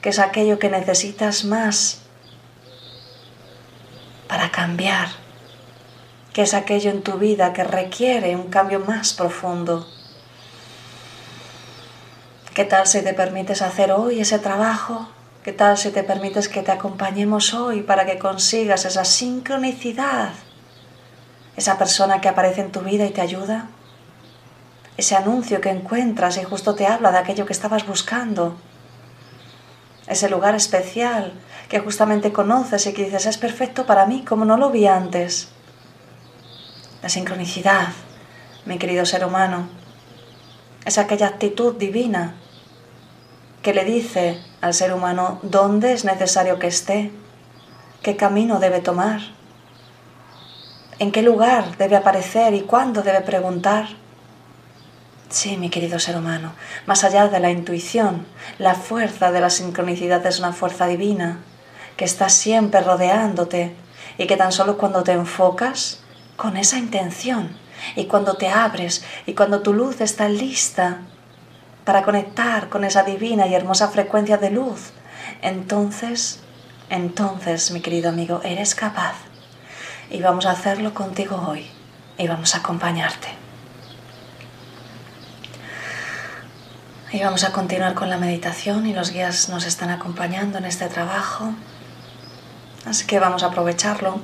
qué 0.00 0.10
es 0.10 0.20
aquello 0.20 0.60
que 0.60 0.70
necesitas 0.70 1.44
más 1.44 2.02
para 4.28 4.52
cambiar, 4.52 5.08
qué 6.32 6.42
es 6.42 6.54
aquello 6.54 6.92
en 6.92 7.02
tu 7.02 7.14
vida 7.14 7.52
que 7.52 7.64
requiere 7.64 8.36
un 8.36 8.46
cambio 8.48 8.78
más 8.78 9.12
profundo. 9.12 9.84
¿Qué 12.54 12.64
tal 12.64 12.86
si 12.86 13.02
te 13.02 13.14
permites 13.14 13.62
hacer 13.62 13.90
hoy 13.90 14.20
ese 14.20 14.38
trabajo? 14.38 15.08
¿Qué 15.42 15.52
tal 15.52 15.76
si 15.76 15.90
te 15.90 16.04
permites 16.04 16.48
que 16.48 16.62
te 16.62 16.70
acompañemos 16.70 17.52
hoy 17.52 17.82
para 17.82 18.06
que 18.06 18.16
consigas 18.16 18.84
esa 18.84 19.04
sincronicidad 19.04 20.30
esa 21.56 21.78
persona 21.78 22.20
que 22.20 22.28
aparece 22.28 22.60
en 22.60 22.70
tu 22.70 22.80
vida 22.80 23.06
y 23.06 23.10
te 23.10 23.22
ayuda, 23.22 23.68
ese 24.96 25.16
anuncio 25.16 25.60
que 25.60 25.70
encuentras 25.70 26.36
y 26.36 26.44
justo 26.44 26.74
te 26.74 26.86
habla 26.86 27.12
de 27.12 27.18
aquello 27.18 27.46
que 27.46 27.52
estabas 27.52 27.86
buscando, 27.86 28.56
ese 30.06 30.28
lugar 30.28 30.54
especial 30.54 31.32
que 31.68 31.80
justamente 31.80 32.32
conoces 32.32 32.86
y 32.86 32.92
que 32.92 33.04
dices 33.04 33.26
es 33.26 33.38
perfecto 33.38 33.86
para 33.86 34.06
mí 34.06 34.24
como 34.24 34.44
no 34.44 34.56
lo 34.56 34.70
vi 34.70 34.86
antes. 34.86 35.48
La 37.02 37.08
sincronicidad, 37.08 37.88
mi 38.66 38.78
querido 38.78 39.04
ser 39.04 39.24
humano, 39.24 39.68
es 40.84 40.98
aquella 40.98 41.26
actitud 41.26 41.74
divina 41.74 42.34
que 43.62 43.74
le 43.74 43.84
dice 43.84 44.40
al 44.60 44.74
ser 44.74 44.92
humano 44.92 45.40
dónde 45.42 45.92
es 45.92 46.04
necesario 46.04 46.58
que 46.58 46.68
esté, 46.68 47.10
qué 48.02 48.16
camino 48.16 48.60
debe 48.60 48.80
tomar 48.80 49.35
en 50.98 51.12
qué 51.12 51.22
lugar 51.22 51.76
debe 51.76 51.96
aparecer 51.96 52.54
y 52.54 52.62
cuándo 52.62 53.02
debe 53.02 53.20
preguntar. 53.20 53.88
Sí, 55.28 55.56
mi 55.56 55.70
querido 55.70 55.98
ser 55.98 56.16
humano, 56.16 56.52
más 56.86 57.04
allá 57.04 57.28
de 57.28 57.40
la 57.40 57.50
intuición, 57.50 58.24
la 58.58 58.74
fuerza 58.74 59.32
de 59.32 59.40
la 59.40 59.50
sincronicidad 59.50 60.24
es 60.24 60.38
una 60.38 60.52
fuerza 60.52 60.86
divina 60.86 61.40
que 61.96 62.04
está 62.04 62.28
siempre 62.28 62.80
rodeándote 62.80 63.74
y 64.18 64.26
que 64.26 64.36
tan 64.36 64.52
solo 64.52 64.78
cuando 64.78 65.02
te 65.02 65.12
enfocas 65.12 66.00
con 66.36 66.56
esa 66.56 66.78
intención 66.78 67.56
y 67.96 68.04
cuando 68.04 68.34
te 68.34 68.48
abres 68.48 69.04
y 69.26 69.34
cuando 69.34 69.62
tu 69.62 69.72
luz 69.72 70.00
está 70.00 70.28
lista 70.28 70.98
para 71.84 72.02
conectar 72.02 72.68
con 72.68 72.84
esa 72.84 73.02
divina 73.02 73.46
y 73.46 73.54
hermosa 73.54 73.88
frecuencia 73.88 74.38
de 74.38 74.50
luz, 74.50 74.92
entonces, 75.42 76.40
entonces, 76.88 77.70
mi 77.72 77.80
querido 77.80 78.08
amigo, 78.08 78.40
eres 78.44 78.74
capaz. 78.74 79.25
Y 80.10 80.20
vamos 80.20 80.46
a 80.46 80.52
hacerlo 80.52 80.94
contigo 80.94 81.44
hoy 81.48 81.68
y 82.16 82.28
vamos 82.28 82.54
a 82.54 82.58
acompañarte. 82.58 83.28
Y 87.12 87.20
vamos 87.22 87.44
a 87.44 87.52
continuar 87.52 87.94
con 87.94 88.10
la 88.10 88.16
meditación 88.16 88.86
y 88.86 88.92
los 88.92 89.10
guías 89.10 89.48
nos 89.48 89.64
están 89.64 89.90
acompañando 89.90 90.58
en 90.58 90.64
este 90.64 90.86
trabajo. 90.88 91.52
Así 92.84 93.06
que 93.06 93.18
vamos 93.18 93.42
a 93.42 93.46
aprovecharlo. 93.46 94.20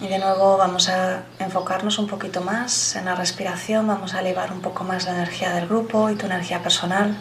Y 0.00 0.08
de 0.08 0.18
nuevo 0.18 0.58
vamos 0.58 0.90
a 0.90 1.22
enfocarnos 1.38 1.98
un 1.98 2.06
poquito 2.06 2.42
más 2.42 2.96
en 2.96 3.06
la 3.06 3.14
respiración, 3.14 3.86
vamos 3.86 4.12
a 4.12 4.20
elevar 4.20 4.52
un 4.52 4.60
poco 4.60 4.84
más 4.84 5.06
la 5.06 5.12
energía 5.12 5.54
del 5.54 5.66
grupo 5.66 6.10
y 6.10 6.16
tu 6.16 6.26
energía 6.26 6.62
personal. 6.62 7.16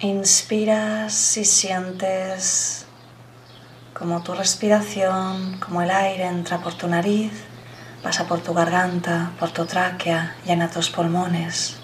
Inspiras 0.00 1.38
y 1.38 1.46
sientes 1.46 2.84
como 3.94 4.22
tu 4.22 4.34
respiración, 4.34 5.58
como 5.58 5.80
el 5.80 5.90
aire 5.90 6.26
entra 6.26 6.58
por 6.58 6.74
tu 6.74 6.86
nariz, 6.86 7.32
pasa 8.02 8.26
por 8.26 8.42
tu 8.42 8.52
garganta, 8.52 9.32
por 9.40 9.52
tu 9.52 9.64
tráquea, 9.64 10.36
llena 10.44 10.68
tus 10.68 10.90
pulmones. 10.90 11.78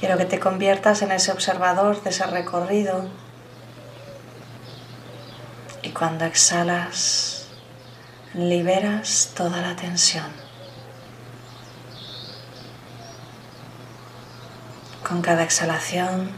Quiero 0.00 0.18
que 0.18 0.24
te 0.24 0.40
conviertas 0.40 1.02
en 1.02 1.12
ese 1.12 1.30
observador 1.30 2.02
de 2.02 2.10
ese 2.10 2.26
recorrido. 2.26 3.08
Y 5.82 5.90
cuando 5.90 6.24
exhalas, 6.24 7.46
liberas 8.34 9.30
toda 9.36 9.62
la 9.62 9.76
tensión. 9.76 10.45
Con 15.06 15.22
cada 15.22 15.44
exhalación 15.44 16.32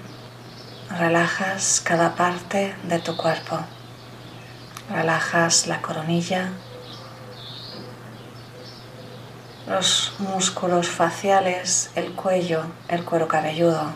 relajas 0.91 1.81
cada 1.83 2.17
parte 2.17 2.77
de 2.83 2.99
tu 2.99 3.17
cuerpo. 3.17 3.61
Relajas 4.91 5.67
la 5.69 5.81
coronilla, 5.81 6.51
los 9.67 10.13
músculos 10.19 10.87
faciales, 10.87 11.93
el 11.95 12.13
cuello, 12.13 12.67
el 12.89 13.07
cuero 13.07 13.27
cabelludo. 13.27 13.91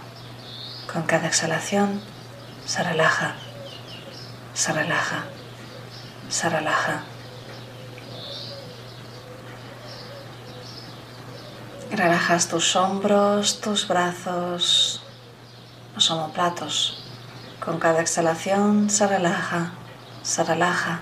Con 0.91 1.02
cada 1.02 1.26
exhalación 1.26 2.00
se 2.64 2.83
relaja, 2.83 3.35
se 4.55 4.73
relaja, 4.73 5.25
se 6.31 6.49
relaja. 6.49 7.02
Relajas 11.92 12.49
tus 12.49 12.75
hombros, 12.75 13.61
tus 13.61 13.87
brazos, 13.87 15.02
los 15.94 16.11
omoplatos. 16.11 17.04
Con 17.62 17.78
cada 17.78 18.00
exhalación 18.00 18.88
se 18.88 19.06
relaja, 19.06 19.72
se 20.22 20.42
relaja, 20.42 21.00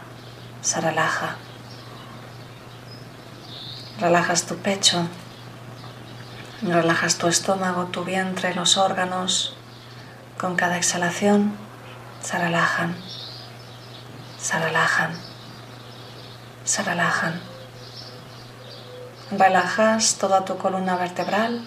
se 0.63 0.81
relaja. 0.81 1.37
Relajas 4.01 4.47
tu 4.47 4.57
pecho, 4.57 5.07
relajas 6.61 7.19
tu 7.19 7.29
estómago, 7.29 7.85
tu 7.87 8.03
vientre, 8.03 8.53
los 8.57 8.77
órganos. 8.77 9.55
Con 10.41 10.57
cada 10.57 10.77
exhalación 10.77 11.53
se 12.21 12.37
relajan, 12.37 12.97
se 14.41 14.59
relajan, 14.59 15.13
se 16.65 16.83
relajan. 16.83 17.50
Relajas 19.31 20.17
toda 20.17 20.45
tu 20.45 20.59
columna 20.59 20.97
vertebral, 20.97 21.63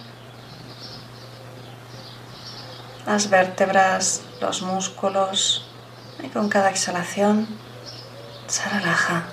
las 3.05 3.29
vértebras, 3.29 4.21
los 4.41 4.61
músculos 4.61 5.65
y 6.21 6.27
con 6.27 6.49
cada 6.49 6.69
exhalación 6.69 7.47
se 8.47 8.67
relaja, 8.67 9.23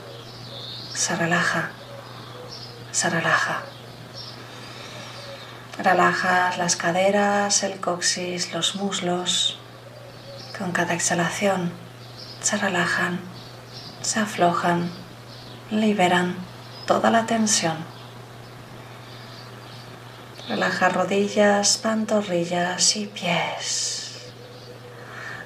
se 0.95 1.17
relaja, 1.17 1.71
se 2.93 3.11
relaja. 3.11 3.63
Relajas 5.79 6.59
las 6.59 6.77
caderas, 6.77 7.63
el 7.63 7.81
coxis, 7.81 8.53
los 8.53 8.77
muslos. 8.77 9.59
Con 10.57 10.73
cada 10.73 10.95
exhalación 10.95 11.73
se 12.43 12.57
relajan, 12.59 13.19
se 14.03 14.21
aflojan, 14.21 14.91
liberan 15.71 16.37
toda 16.87 17.11
la 17.11 17.27
tensión. 17.27 18.00
Relaja 20.51 20.89
rodillas, 20.89 21.79
pantorrillas 21.79 22.97
y 22.97 23.07
pies. 23.07 24.19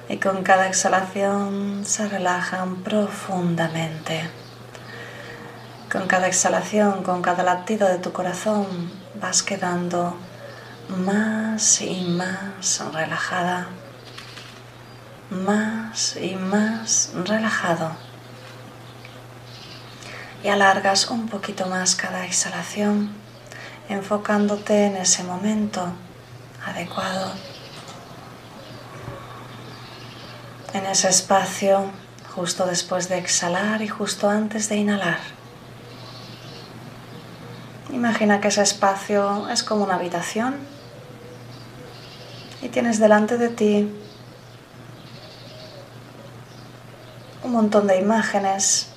Y 0.09 0.17
con 0.17 0.41
cada 0.41 0.67
exhalación 0.67 1.83
se 1.85 2.07
relajan 2.09 2.77
profundamente. 2.77 4.27
Con 5.91 6.07
cada 6.07 6.25
exhalación, 6.25 7.03
con 7.03 7.21
cada 7.21 7.43
latido 7.43 7.87
de 7.87 7.99
tu 7.99 8.13
corazón, 8.13 8.65
vas 9.21 9.43
quedando 9.43 10.17
más 10.89 11.81
y 11.81 12.05
más 12.05 12.83
relajada, 12.91 13.67
más 15.29 16.15
y 16.15 16.35
más 16.35 17.11
relajado. 17.13 17.91
Y 20.43 20.47
alargas 20.47 21.11
un 21.11 21.27
poquito 21.27 21.67
más 21.67 21.95
cada 21.95 22.25
exhalación 22.25 23.23
enfocándote 23.89 24.85
en 24.85 24.97
ese 24.97 25.23
momento 25.23 25.87
adecuado, 26.65 27.31
en 30.73 30.85
ese 30.85 31.09
espacio 31.09 31.85
justo 32.35 32.65
después 32.65 33.07
de 33.07 33.17
exhalar 33.17 33.81
y 33.81 33.87
justo 33.87 34.29
antes 34.29 34.67
de 34.69 34.77
inhalar. 34.77 35.19
Imagina 37.93 38.41
que 38.41 38.49
ese 38.49 38.61
espacio 38.61 39.47
es 39.49 39.63
como 39.63 39.83
una 39.85 39.95
habitación 39.95 40.57
y 42.61 42.67
tienes 42.69 42.99
delante 42.99 43.37
de 43.37 43.49
ti 43.49 43.89
un 47.43 47.51
montón 47.51 47.87
de 47.87 47.99
imágenes. 47.99 48.87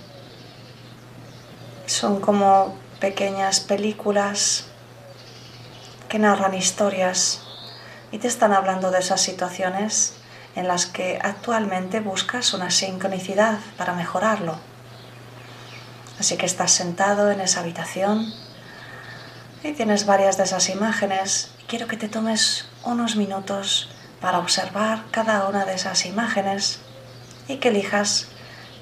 Son 1.87 2.20
como 2.20 2.74
pequeñas 2.98 3.61
películas 3.61 4.64
que 6.09 6.18
narran 6.18 6.55
historias 6.55 7.42
y 8.11 8.18
te 8.18 8.29
están 8.29 8.53
hablando 8.53 8.90
de 8.90 9.01
esas 9.01 9.21
situaciones 9.21 10.14
en 10.57 10.66
las 10.66 10.87
que 10.87 11.18
actualmente 11.23 12.01
buscas 12.01 12.55
una 12.55 12.71
sincronicidad 12.71 13.59
para 13.77 13.92
mejorarlo. 13.94 14.59
Así 16.18 16.37
que 16.37 16.47
estás 16.47 16.73
sentado 16.73 17.31
en 17.31 17.40
esa 17.40 17.61
habitación 17.61 18.33
y 19.62 19.73
tienes 19.73 20.07
varias 20.07 20.37
de 20.37 20.44
esas 20.44 20.68
imágenes 20.68 21.51
quiero 21.68 21.87
que 21.87 21.99
te 21.99 22.09
tomes 22.09 22.64
unos 22.83 23.16
minutos 23.16 23.90
para 24.23 24.38
observar 24.38 25.05
cada 25.11 25.47
una 25.47 25.66
de 25.66 25.75
esas 25.75 26.07
imágenes 26.07 26.81
y 27.47 27.57
que 27.59 27.68
elijas 27.68 28.29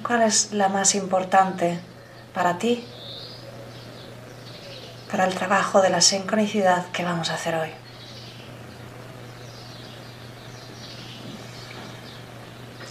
cuál 0.05 0.23
es 0.23 0.53
la 0.53 0.69
más 0.69 0.95
importante 0.95 1.81
para 2.33 2.59
ti 2.59 2.87
para 5.11 5.25
el 5.25 5.35
trabajo 5.35 5.81
de 5.81 5.91
la 5.91 6.01
sincronicidad 6.01 6.87
que 6.91 7.05
vamos 7.05 7.31
a 7.31 7.35
hacer 7.35 7.55
hoy. 7.55 7.71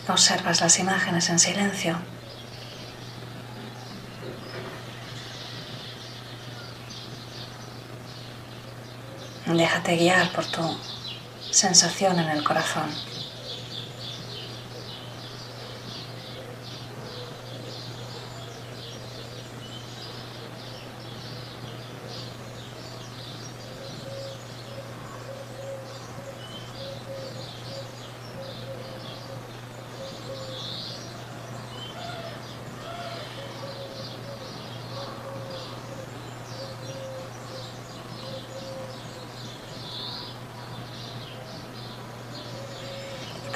Observas 0.08 0.62
las 0.62 0.80
imágenes 0.80 1.30
en 1.30 1.39
silencio. 1.39 1.97
Déjate 9.47 9.95
guiar 9.95 10.32
por 10.32 10.45
tu 10.45 10.78
sensación 11.51 12.19
en 12.19 12.30
el 12.30 12.43
corazón. 12.43 12.89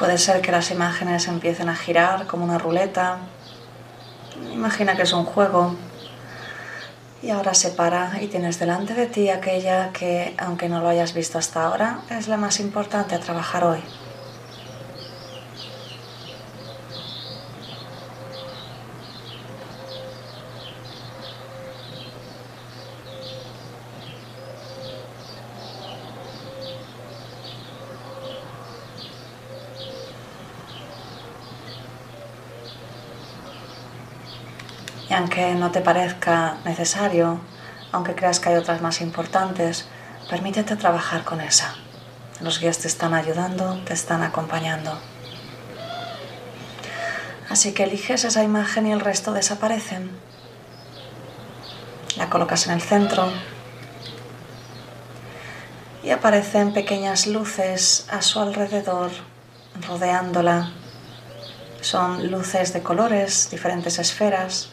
Puede 0.09 0.17
ser 0.17 0.41
que 0.41 0.51
las 0.51 0.71
imágenes 0.71 1.27
empiecen 1.27 1.69
a 1.69 1.75
girar 1.75 2.25
como 2.25 2.43
una 2.43 2.57
ruleta. 2.57 3.19
Imagina 4.51 4.95
que 4.95 5.03
es 5.03 5.13
un 5.13 5.23
juego. 5.23 5.75
Y 7.21 7.29
ahora 7.29 7.53
se 7.53 7.69
para 7.69 8.19
y 8.19 8.25
tienes 8.25 8.57
delante 8.57 8.95
de 8.95 9.05
ti 9.05 9.29
aquella 9.29 9.91
que, 9.91 10.33
aunque 10.39 10.67
no 10.67 10.79
lo 10.79 10.87
hayas 10.87 11.13
visto 11.13 11.37
hasta 11.37 11.63
ahora, 11.63 11.99
es 12.09 12.27
la 12.27 12.37
más 12.37 12.59
importante 12.59 13.13
a 13.13 13.19
trabajar 13.19 13.63
hoy. 13.63 13.83
Y 35.09 35.13
aunque 35.13 35.55
no 35.55 35.71
te 35.71 35.81
parezca 35.81 36.57
necesario, 36.65 37.39
aunque 37.91 38.13
creas 38.13 38.39
que 38.39 38.49
hay 38.49 38.55
otras 38.55 38.81
más 38.81 39.01
importantes, 39.01 39.87
permítete 40.29 40.75
trabajar 40.75 41.23
con 41.23 41.41
esa. 41.41 41.73
Los 42.41 42.59
guías 42.59 42.77
te 42.77 42.87
están 42.87 43.15
ayudando, 43.15 43.79
te 43.85 43.93
están 43.93 44.21
acompañando. 44.21 44.97
Así 47.49 47.73
que 47.73 47.83
eliges 47.83 48.23
esa 48.23 48.43
imagen 48.43 48.85
y 48.85 48.91
el 48.91 48.99
resto 48.99 49.33
desaparecen. 49.33 50.11
La 52.15 52.29
colocas 52.29 52.67
en 52.67 52.73
el 52.73 52.81
centro 52.81 53.31
y 56.03 56.11
aparecen 56.11 56.71
pequeñas 56.71 57.25
luces 57.25 58.05
a 58.11 58.21
su 58.21 58.39
alrededor, 58.39 59.09
rodeándola. 59.87 60.71
Son 61.81 62.29
luces 62.29 62.73
de 62.73 62.83
colores, 62.83 63.49
diferentes 63.49 63.97
esferas 63.97 64.69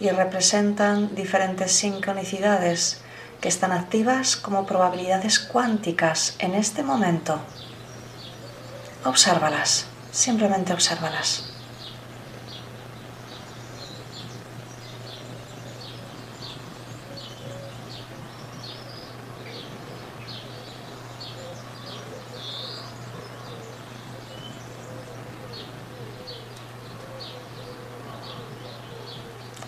y 0.00 0.08
representan 0.10 1.14
diferentes 1.14 1.72
sincronicidades 1.72 3.00
que 3.40 3.48
están 3.48 3.72
activas 3.72 4.36
como 4.36 4.66
probabilidades 4.66 5.38
cuánticas 5.38 6.34
en 6.38 6.54
este 6.54 6.82
momento. 6.82 7.40
Obsérvalas, 9.04 9.86
simplemente 10.10 10.72
obsérvalas. 10.72 11.49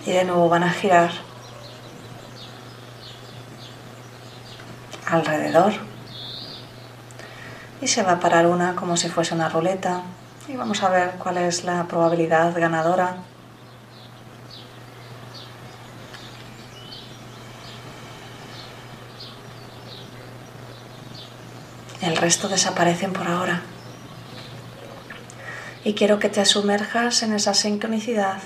Y 0.07 0.11
de 0.11 0.25
nuevo 0.25 0.49
van 0.49 0.65
a 0.65 0.71
girar 0.71 1.11
alrededor 5.07 5.75
y 7.81 7.89
se 7.89 8.03
va 8.03 8.13
a 8.13 8.21
parar 8.21 8.47
una 8.47 8.75
como 8.75 8.97
si 8.97 9.09
fuese 9.09 9.35
una 9.35 9.49
ruleta 9.49 10.03
y 10.49 10.57
vamos 10.57 10.83
a 10.83 10.89
ver 10.89 11.13
cuál 11.19 11.39
es 11.39 11.65
la 11.65 11.87
probabilidad 11.87 12.53
ganadora. 12.59 13.17
El 22.01 22.17
resto 22.17 22.49
desaparecen 22.49 23.13
por 23.13 23.29
ahora. 23.29 23.63
Y 25.85 25.95
quiero 25.95 26.19
que 26.19 26.29
te 26.29 26.45
sumerjas 26.45 27.23
en 27.23 27.33
esa 27.33 27.55
sincronicidad 27.55 28.41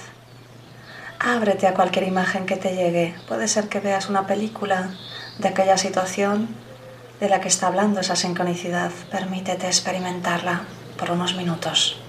Ábrete 1.27 1.67
a 1.67 1.75
cualquier 1.75 2.07
imagen 2.07 2.47
que 2.47 2.55
te 2.55 2.77
llegue. 2.77 3.17
Puede 3.27 3.49
ser 3.49 3.69
que 3.69 3.81
veas 3.81 4.09
una 4.09 4.29
película 4.29 4.91
de 5.39 5.49
aquella 5.49 5.77
situación 5.77 6.47
de 7.19 7.29
la 7.29 7.41
que 7.41 7.49
está 7.49 7.67
hablando 7.67 7.99
esa 7.99 8.15
sincronicidad. 8.15 8.93
Permítete 9.11 9.67
experimentarla 9.67 10.63
por 10.97 11.11
unos 11.11 11.35
minutos. 11.35 12.01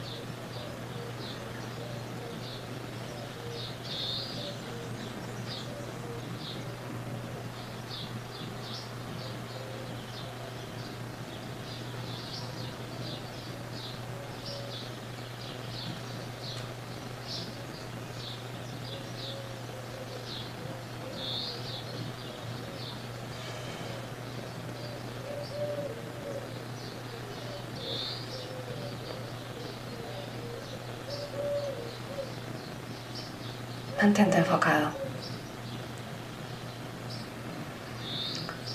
Enfocado. 34.15 34.91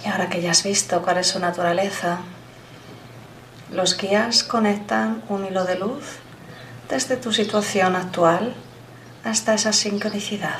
Y 0.04 0.08
ahora 0.08 0.28
que 0.28 0.42
ya 0.42 0.50
has 0.50 0.62
visto 0.62 1.00
cuál 1.02 1.18
es 1.18 1.28
su 1.28 1.38
naturaleza, 1.38 2.18
los 3.70 3.96
guías 3.96 4.44
conectan 4.44 5.22
un 5.30 5.46
hilo 5.46 5.64
de 5.64 5.78
luz 5.78 6.18
desde 6.90 7.16
tu 7.16 7.32
situación 7.32 7.96
actual 7.96 8.54
hasta 9.24 9.54
esa 9.54 9.72
sincronicidad. 9.72 10.58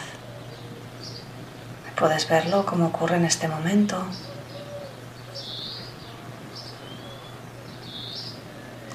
Puedes 1.96 2.26
verlo 2.28 2.64
como 2.64 2.86
ocurre 2.86 3.16
en 3.16 3.26
este 3.26 3.48
momento. 3.48 4.02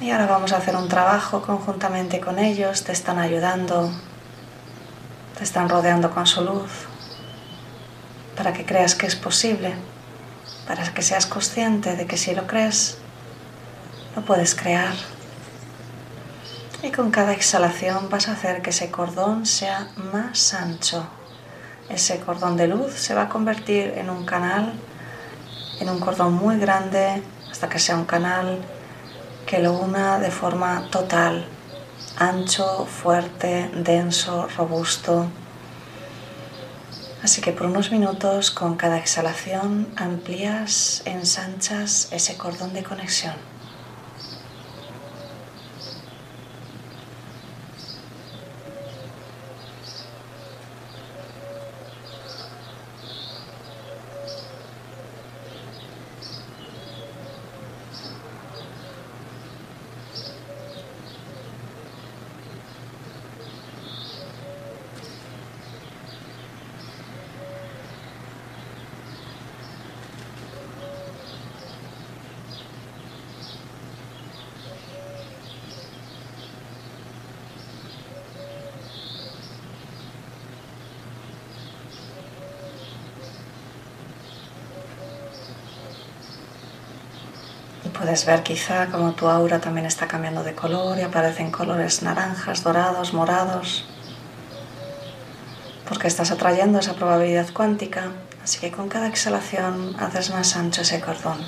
Y 0.01 0.09
ahora 0.09 0.25
vamos 0.25 0.53
a 0.53 0.57
hacer 0.57 0.75
un 0.75 0.87
trabajo 0.87 1.43
conjuntamente 1.43 2.19
con 2.19 2.39
ellos, 2.39 2.83
te 2.83 2.93
están 2.93 3.19
ayudando 3.19 3.91
están 5.57 5.69
rodeando 5.69 6.11
con 6.11 6.27
su 6.27 6.43
luz, 6.43 6.69
para 8.35 8.53
que 8.53 8.63
creas 8.63 8.93
que 8.93 9.07
es 9.07 9.15
posible, 9.15 9.73
para 10.67 10.83
que 10.93 11.01
seas 11.01 11.25
consciente 11.25 11.95
de 11.95 12.05
que 12.05 12.15
si 12.15 12.35
lo 12.35 12.45
crees, 12.45 12.99
lo 14.15 14.21
puedes 14.21 14.53
crear. 14.53 14.93
Y 16.83 16.91
con 16.91 17.09
cada 17.09 17.33
exhalación 17.33 18.07
vas 18.11 18.27
a 18.27 18.33
hacer 18.33 18.61
que 18.61 18.69
ese 18.69 18.91
cordón 18.91 19.47
sea 19.47 19.87
más 20.13 20.53
ancho. 20.53 21.07
Ese 21.89 22.19
cordón 22.19 22.55
de 22.55 22.67
luz 22.67 22.93
se 22.93 23.15
va 23.15 23.23
a 23.23 23.29
convertir 23.29 23.95
en 23.97 24.11
un 24.11 24.27
canal, 24.27 24.73
en 25.79 25.89
un 25.89 25.99
cordón 25.99 26.35
muy 26.35 26.59
grande, 26.59 27.23
hasta 27.49 27.67
que 27.67 27.79
sea 27.79 27.95
un 27.95 28.05
canal 28.05 28.59
que 29.47 29.57
lo 29.57 29.73
una 29.73 30.19
de 30.19 30.29
forma 30.29 30.87
total 30.91 31.47
ancho, 32.19 32.85
fuerte, 32.85 33.71
denso, 33.73 34.47
robusto. 34.55 35.31
Así 37.23 37.41
que 37.41 37.51
por 37.51 37.67
unos 37.67 37.91
minutos 37.91 38.51
con 38.51 38.75
cada 38.75 38.97
exhalación 38.97 39.87
amplías, 39.95 41.01
ensanchas 41.05 42.09
ese 42.11 42.37
cordón 42.37 42.73
de 42.73 42.83
conexión. 42.83 43.56
Puedes 87.97 88.27
ver 88.27 88.43
quizá 88.43 88.87
como 88.87 89.13
tu 89.13 89.27
aura 89.27 89.59
también 89.59 89.87
está 89.87 90.07
cambiando 90.07 90.43
de 90.43 90.53
color 90.53 90.99
y 90.99 91.01
aparecen 91.01 91.49
colores 91.49 92.03
naranjas, 92.03 92.63
dorados, 92.63 93.11
morados, 93.11 93.85
porque 95.87 96.07
estás 96.07 96.29
atrayendo 96.29 96.77
esa 96.77 96.93
probabilidad 96.93 97.47
cuántica, 97.51 98.11
así 98.43 98.59
que 98.59 98.71
con 98.71 98.87
cada 98.87 99.07
exhalación 99.07 99.95
haces 99.99 100.29
más 100.29 100.55
ancho 100.55 100.83
ese 100.83 101.01
cordón. 101.01 101.39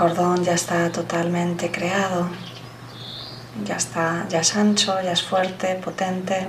Cordón 0.00 0.42
ya 0.42 0.54
está 0.54 0.90
totalmente 0.90 1.70
creado, 1.70 2.26
ya 3.66 3.76
está, 3.76 4.24
ya 4.30 4.40
es 4.40 4.56
ancho, 4.56 4.98
ya 5.02 5.12
es 5.12 5.22
fuerte, 5.22 5.74
potente. 5.74 6.48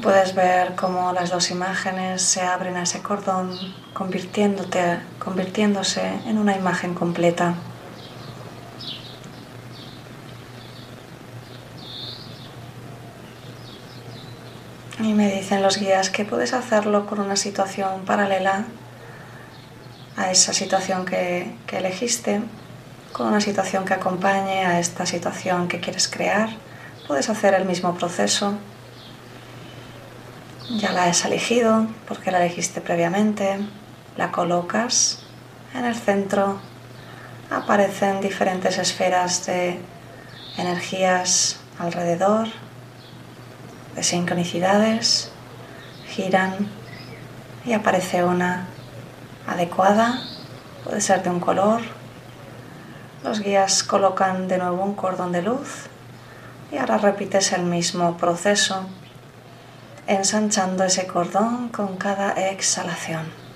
Puedes 0.00 0.36
ver 0.36 0.76
cómo 0.76 1.12
las 1.12 1.30
dos 1.30 1.50
imágenes 1.50 2.22
se 2.22 2.42
abren 2.42 2.76
a 2.76 2.84
ese 2.84 3.02
cordón, 3.02 3.58
convirtiéndote, 3.92 5.00
convirtiéndose 5.18 6.06
en 6.26 6.38
una 6.38 6.54
imagen 6.56 6.94
completa. 6.94 7.56
Y 15.06 15.14
me 15.14 15.32
dicen 15.32 15.62
los 15.62 15.78
guías 15.78 16.10
que 16.10 16.24
puedes 16.24 16.52
hacerlo 16.52 17.06
con 17.06 17.20
una 17.20 17.36
situación 17.36 18.04
paralela 18.04 18.64
a 20.16 20.32
esa 20.32 20.52
situación 20.52 21.04
que, 21.04 21.54
elegiste, 21.70 22.42
con 23.12 23.28
una 23.28 23.40
situación 23.40 23.84
que 23.84 23.94
acompañe 23.94 24.66
a 24.66 24.80
esta 24.80 25.06
situación 25.06 25.68
que 25.68 25.78
quieres 25.78 26.08
crear. 26.08 26.48
Puedes 27.06 27.30
hacer 27.30 27.54
el 27.54 27.66
mismo 27.66 27.94
proceso. 27.94 28.54
Ya 30.70 30.90
la 30.90 31.04
has 31.04 31.24
elegido 31.24 31.86
porque 32.08 32.32
la 32.32 32.44
elegiste 32.44 32.80
previamente. 32.80 33.60
La 34.16 34.32
colocas 34.32 35.20
en 35.72 35.84
el 35.84 35.94
centro. 35.94 36.58
Aparecen 37.48 38.20
diferentes 38.20 38.76
esferas 38.76 39.46
de 39.46 39.78
energías 40.58 41.60
alrededor 41.78 42.48
de 43.96 44.02
sincronicidades, 44.02 45.30
giran 46.06 46.68
y 47.64 47.72
aparece 47.72 48.22
una 48.22 48.66
adecuada, 49.46 50.20
puede 50.84 51.00
ser 51.00 51.22
de 51.22 51.30
un 51.30 51.40
color. 51.40 51.80
Los 53.24 53.40
guías 53.40 53.82
colocan 53.82 54.46
de 54.46 54.58
nuevo 54.58 54.84
un 54.84 54.94
cordón 54.94 55.32
de 55.32 55.42
luz 55.42 55.86
y 56.70 56.76
ahora 56.76 56.98
repites 56.98 57.52
el 57.52 57.62
mismo 57.62 58.16
proceso, 58.18 58.86
ensanchando 60.06 60.84
ese 60.84 61.06
cordón 61.06 61.70
con 61.70 61.96
cada 61.96 62.32
exhalación. 62.50 63.46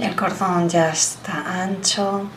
El 0.00 0.07
cordón 0.18 0.68
ya 0.68 0.90
está 0.90 1.62
ancho. 1.62 2.28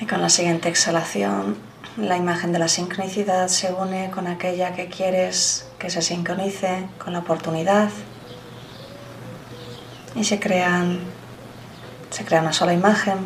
Y 0.00 0.06
con 0.06 0.20
la 0.20 0.28
siguiente 0.28 0.68
exhalación, 0.68 1.56
la 1.96 2.18
imagen 2.18 2.52
de 2.52 2.58
la 2.58 2.68
sincronicidad 2.68 3.48
se 3.48 3.72
une 3.72 4.10
con 4.10 4.26
aquella 4.26 4.74
que 4.74 4.88
quieres 4.88 5.66
que 5.78 5.88
se 5.88 6.02
sincronice 6.02 6.88
con 7.02 7.14
la 7.14 7.20
oportunidad. 7.20 7.88
Y 10.14 10.24
se 10.24 10.38
se 12.10 12.24
crea 12.26 12.40
una 12.42 12.52
sola 12.52 12.74
imagen. 12.74 13.16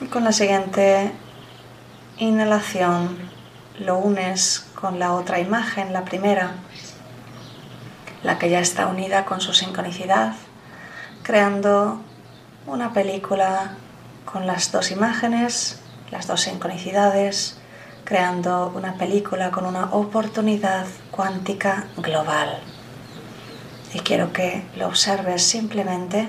Y 0.00 0.06
con 0.06 0.22
la 0.22 0.30
siguiente 0.30 1.10
inhalación 2.18 3.18
lo 3.80 3.98
unes 3.98 4.66
con 4.76 5.00
la 5.00 5.14
otra 5.14 5.40
imagen, 5.40 5.92
la 5.92 6.04
primera 6.04 6.52
la 8.22 8.38
que 8.38 8.50
ya 8.50 8.60
está 8.60 8.86
unida 8.86 9.24
con 9.24 9.40
su 9.40 9.52
sincronicidad, 9.52 10.34
creando 11.22 12.00
una 12.66 12.92
película 12.92 13.76
con 14.24 14.46
las 14.46 14.72
dos 14.72 14.90
imágenes, 14.90 15.80
las 16.10 16.26
dos 16.26 16.42
sincronicidades, 16.42 17.58
creando 18.04 18.72
una 18.74 18.94
película 18.94 19.50
con 19.50 19.66
una 19.66 19.86
oportunidad 19.92 20.86
cuántica 21.10 21.86
global. 21.96 22.60
Y 23.92 24.00
quiero 24.00 24.32
que 24.32 24.62
lo 24.76 24.86
observes 24.86 25.42
simplemente 25.42 26.28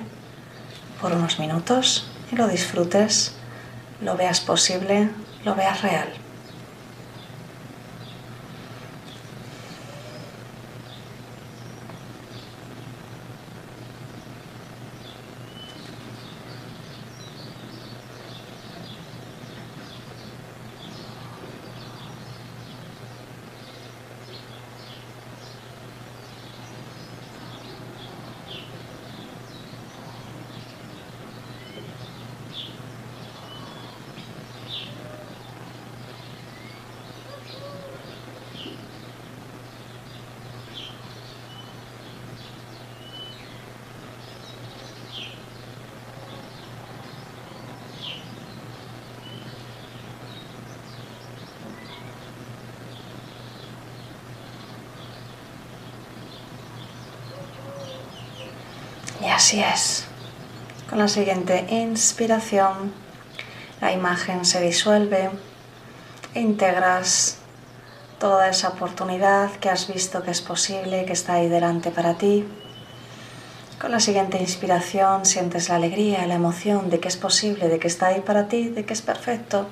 por 1.02 1.12
unos 1.14 1.40
minutos 1.40 2.10
y 2.32 2.36
lo 2.36 2.48
disfrutes, 2.48 3.36
lo 4.02 4.16
veas 4.16 4.40
posible, 4.40 5.10
lo 5.44 5.56
veas 5.56 5.82
real. 5.82 6.10
Y 59.20 59.30
así 59.48 59.62
es. 59.62 60.04
Con 60.90 61.00
la 61.00 61.08
siguiente 61.08 61.68
inspiración, 61.70 62.92
la 63.80 63.94
imagen 63.94 64.44
se 64.44 64.60
disuelve 64.60 65.30
integras 66.36 67.38
toda 68.20 68.50
esa 68.50 68.68
oportunidad 68.68 69.52
que 69.52 69.70
has 69.70 69.88
visto 69.88 70.22
que 70.22 70.32
es 70.32 70.42
posible, 70.42 71.06
que 71.06 71.14
está 71.14 71.36
ahí 71.36 71.48
delante 71.48 71.92
para 71.92 72.16
ti. 72.16 72.46
Con 73.80 73.92
la 73.92 74.02
siguiente 74.02 74.38
inspiración 74.38 75.26
sientes 75.26 75.70
la 75.70 75.76
alegría, 75.76 76.28
la 76.28 76.36
emoción 76.36 76.90
de 76.90 77.00
que 77.00 77.08
es 77.08 77.16
posible, 77.16 77.70
de 77.70 77.80
que 77.80 77.88
está 77.88 78.08
ahí 78.08 78.20
para 78.20 78.50
ti, 78.50 78.68
de 78.68 78.84
que 78.84 78.92
es 78.92 79.02
perfecto. 79.02 79.68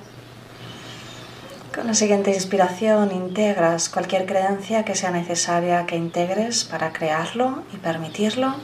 Con 1.74 1.86
la 1.86 1.92
siguiente 1.92 2.30
inspiración 2.32 3.12
integras 3.12 3.90
cualquier 3.90 4.24
creencia 4.24 4.86
que 4.86 4.94
sea 4.94 5.10
necesaria 5.10 5.84
que 5.84 5.96
integres 5.96 6.64
para 6.64 6.94
crearlo 6.94 7.62
y 7.74 7.76
permitirlo. 7.76 8.54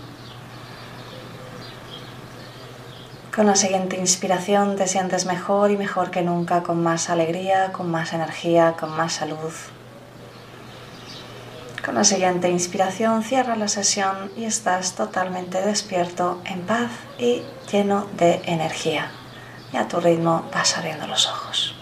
Con 3.35 3.47
la 3.47 3.57
siguiente 3.57 3.97
inspiración 3.97 4.77
te 4.77 4.87
sientes 4.87 5.25
mejor 5.25 5.71
y 5.71 5.79
mejor 5.79 6.11
que 6.11 6.21
nunca, 6.21 6.63
con 6.63 6.83
más 6.83 7.09
alegría, 7.09 7.73
con 7.73 7.91
más 7.91 8.13
energía, 8.13 8.75
con 8.79 8.95
más 8.95 9.15
salud. 9.15 9.53
Con 11.83 11.95
la 11.95 12.05
siguiente 12.05 12.51
inspiración 12.51 13.23
cierra 13.23 13.57
la 13.57 13.69
sesión 13.69 14.31
y 14.37 14.45
estás 14.45 14.97
totalmente 14.97 15.63
despierto, 15.63 16.43
en 16.45 16.61
paz 16.61 16.91
y 17.19 17.43
lleno 17.71 18.07
de 18.19 18.43
energía. 18.45 19.11
Y 19.73 19.79
a 19.79 19.89
tu 19.89 19.99
ritmo 19.99 20.45
vas 20.53 20.77
abriendo 20.77 21.07
los 21.07 21.27
ojos. 21.27 21.75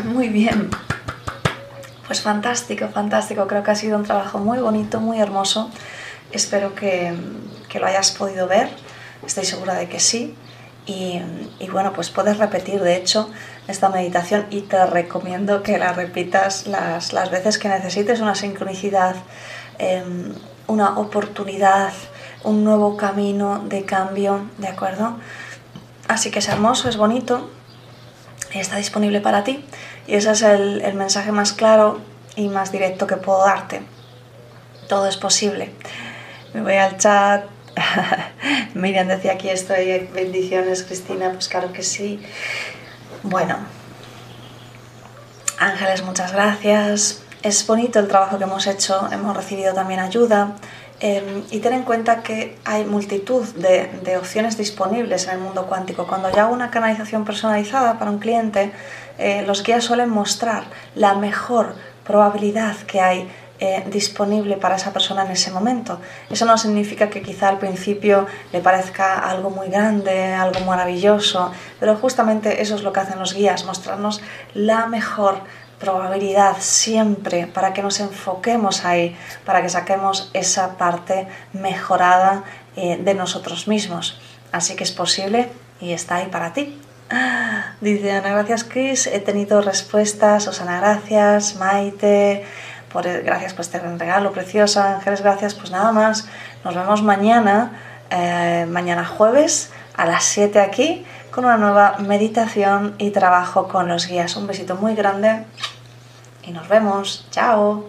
Muy 0.04 0.28
bien. 0.30 0.68
Pues 2.08 2.22
fantástico, 2.22 2.88
fantástico. 2.88 3.46
Creo 3.46 3.62
que 3.62 3.70
ha 3.70 3.74
sido 3.74 3.98
un 3.98 4.04
trabajo 4.04 4.38
muy 4.38 4.58
bonito, 4.58 4.98
muy 4.98 5.20
hermoso. 5.20 5.70
Espero 6.32 6.74
que, 6.74 7.12
que 7.68 7.78
lo 7.78 7.86
hayas 7.86 8.12
podido 8.12 8.48
ver. 8.48 8.70
Estoy 9.26 9.44
segura 9.44 9.74
de 9.74 9.90
que 9.90 10.00
sí. 10.00 10.34
Y, 10.86 11.20
bueno, 11.70 11.92
pues 11.92 12.08
puedes 12.08 12.38
repetir, 12.38 12.80
de 12.80 12.96
hecho, 12.96 13.28
esta 13.66 13.90
meditación 13.90 14.46
y 14.48 14.62
te 14.62 14.86
recomiendo 14.86 15.62
que 15.62 15.76
la 15.76 15.92
repitas 15.92 16.66
las, 16.66 17.12
las 17.12 17.30
veces 17.30 17.58
que 17.58 17.68
necesites, 17.68 18.20
una 18.20 18.34
sincronicidad, 18.34 19.14
eh, 19.78 20.02
una 20.66 20.98
oportunidad, 20.98 21.92
un 22.42 22.64
nuevo 22.64 22.96
camino 22.96 23.62
de 23.66 23.84
cambio, 23.84 24.46
¿de 24.56 24.68
acuerdo? 24.68 25.18
Así 26.08 26.30
que 26.30 26.38
es 26.38 26.48
hermoso, 26.48 26.88
es 26.88 26.96
bonito 26.96 27.50
está 28.54 28.76
disponible 28.76 29.20
para 29.20 29.44
ti. 29.44 29.64
Y 30.08 30.14
ese 30.14 30.30
es 30.30 30.40
el, 30.40 30.94
mensaje 30.94 31.32
más 31.32 31.52
claro 31.52 32.00
y 32.34 32.48
más 32.48 32.72
directo 32.72 33.06
que 33.06 33.16
puedo 33.18 33.44
darte. 33.44 33.82
Todo 34.88 35.06
es 35.06 35.18
posible. 35.18 35.70
Me 36.54 36.62
voy 36.62 36.76
al 36.76 36.96
chat. 36.96 37.44
Miriam 38.74 39.06
decía 39.06 39.32
aquí 39.32 39.50
estoy. 39.50 40.08
Bendiciones, 40.14 40.82
Cristina. 40.84 41.30
Pues 41.30 41.48
claro 41.48 41.74
que 41.74 41.82
sí. 41.82 42.22
Bueno. 43.22 43.58
Ángeles, 45.58 46.02
muchas 46.02 46.32
gracias. 46.32 47.22
Es 47.42 47.66
bonito 47.66 47.98
el 47.98 48.08
trabajo 48.08 48.38
que 48.38 48.44
hemos 48.44 48.66
hecho. 48.66 49.10
Hemos 49.12 49.36
recibido 49.36 49.74
también 49.74 50.00
ayuda. 50.00 50.54
Eh, 51.00 51.44
y 51.50 51.58
ten 51.58 51.74
en 51.74 51.82
cuenta 51.82 52.22
que 52.22 52.56
hay 52.64 52.86
multitud 52.86 53.46
de, 53.56 54.00
de, 54.02 54.16
opciones 54.16 54.56
disponibles 54.56 55.28
en 55.28 55.34
el 55.34 55.38
mundo 55.40 55.66
cuántico. 55.66 56.06
Cuando 56.06 56.30
yo 56.32 56.40
hago 56.40 56.54
una 56.54 56.70
canalización 56.70 57.26
personalizada 57.26 57.98
para 57.98 58.10
un 58.10 58.18
cliente, 58.18 58.72
eh, 59.18 59.42
los 59.46 59.62
guías 59.62 59.84
suelen 59.84 60.10
mostrar 60.10 60.64
la 60.94 61.14
mejor 61.14 61.74
probabilidad 62.04 62.76
que 62.86 63.00
hay 63.00 63.28
eh, 63.60 63.84
disponible 63.90 64.56
para 64.56 64.76
esa 64.76 64.92
persona 64.92 65.24
en 65.24 65.32
ese 65.32 65.50
momento. 65.50 65.98
Eso 66.30 66.44
no 66.44 66.56
significa 66.56 67.10
que 67.10 67.22
quizá 67.22 67.48
al 67.48 67.58
principio 67.58 68.26
le 68.52 68.60
parezca 68.60 69.18
algo 69.18 69.50
muy 69.50 69.66
grande, 69.68 70.32
algo 70.32 70.60
maravilloso, 70.60 71.50
pero 71.80 71.96
justamente 71.96 72.62
eso 72.62 72.76
es 72.76 72.82
lo 72.82 72.92
que 72.92 73.00
hacen 73.00 73.18
los 73.18 73.34
guías, 73.34 73.64
mostrarnos 73.64 74.22
la 74.54 74.86
mejor 74.86 75.40
probabilidad 75.80 76.56
siempre 76.60 77.48
para 77.48 77.72
que 77.72 77.82
nos 77.82 77.98
enfoquemos 77.98 78.84
ahí, 78.84 79.16
para 79.44 79.60
que 79.60 79.68
saquemos 79.68 80.30
esa 80.34 80.76
parte 80.76 81.26
mejorada 81.52 82.44
eh, 82.76 82.98
de 83.02 83.14
nosotros 83.14 83.66
mismos. 83.66 84.20
Así 84.52 84.76
que 84.76 84.84
es 84.84 84.92
posible 84.92 85.48
y 85.80 85.92
está 85.92 86.16
ahí 86.16 86.26
para 86.26 86.52
ti. 86.52 86.78
Dice 87.80 88.12
Ana, 88.12 88.30
gracias 88.30 88.64
Chris, 88.64 89.06
he 89.06 89.20
tenido 89.20 89.62
respuestas, 89.62 90.46
Osana, 90.46 90.78
gracias, 90.80 91.56
Maite, 91.56 92.44
por, 92.92 93.04
gracias 93.22 93.54
por 93.54 93.62
este 93.62 93.78
regalo 93.78 94.32
precioso, 94.32 94.82
Ángeles, 94.82 95.22
gracias, 95.22 95.54
pues 95.54 95.70
nada 95.70 95.92
más, 95.92 96.28
nos 96.64 96.74
vemos 96.74 97.02
mañana, 97.02 97.72
eh, 98.10 98.66
mañana 98.68 99.06
jueves 99.06 99.70
a 99.96 100.06
las 100.06 100.24
7 100.24 100.60
aquí 100.60 101.06
con 101.30 101.44
una 101.44 101.56
nueva 101.56 101.96
meditación 101.98 102.94
y 102.98 103.10
trabajo 103.10 103.68
con 103.68 103.86
los 103.86 104.08
guías. 104.08 104.36
Un 104.36 104.46
besito 104.48 104.76
muy 104.76 104.94
grande 104.94 105.44
y 106.42 106.50
nos 106.50 106.68
vemos. 106.68 107.26
Chao. 107.30 107.84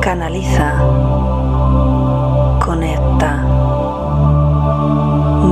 Canaliza. 0.00 1.11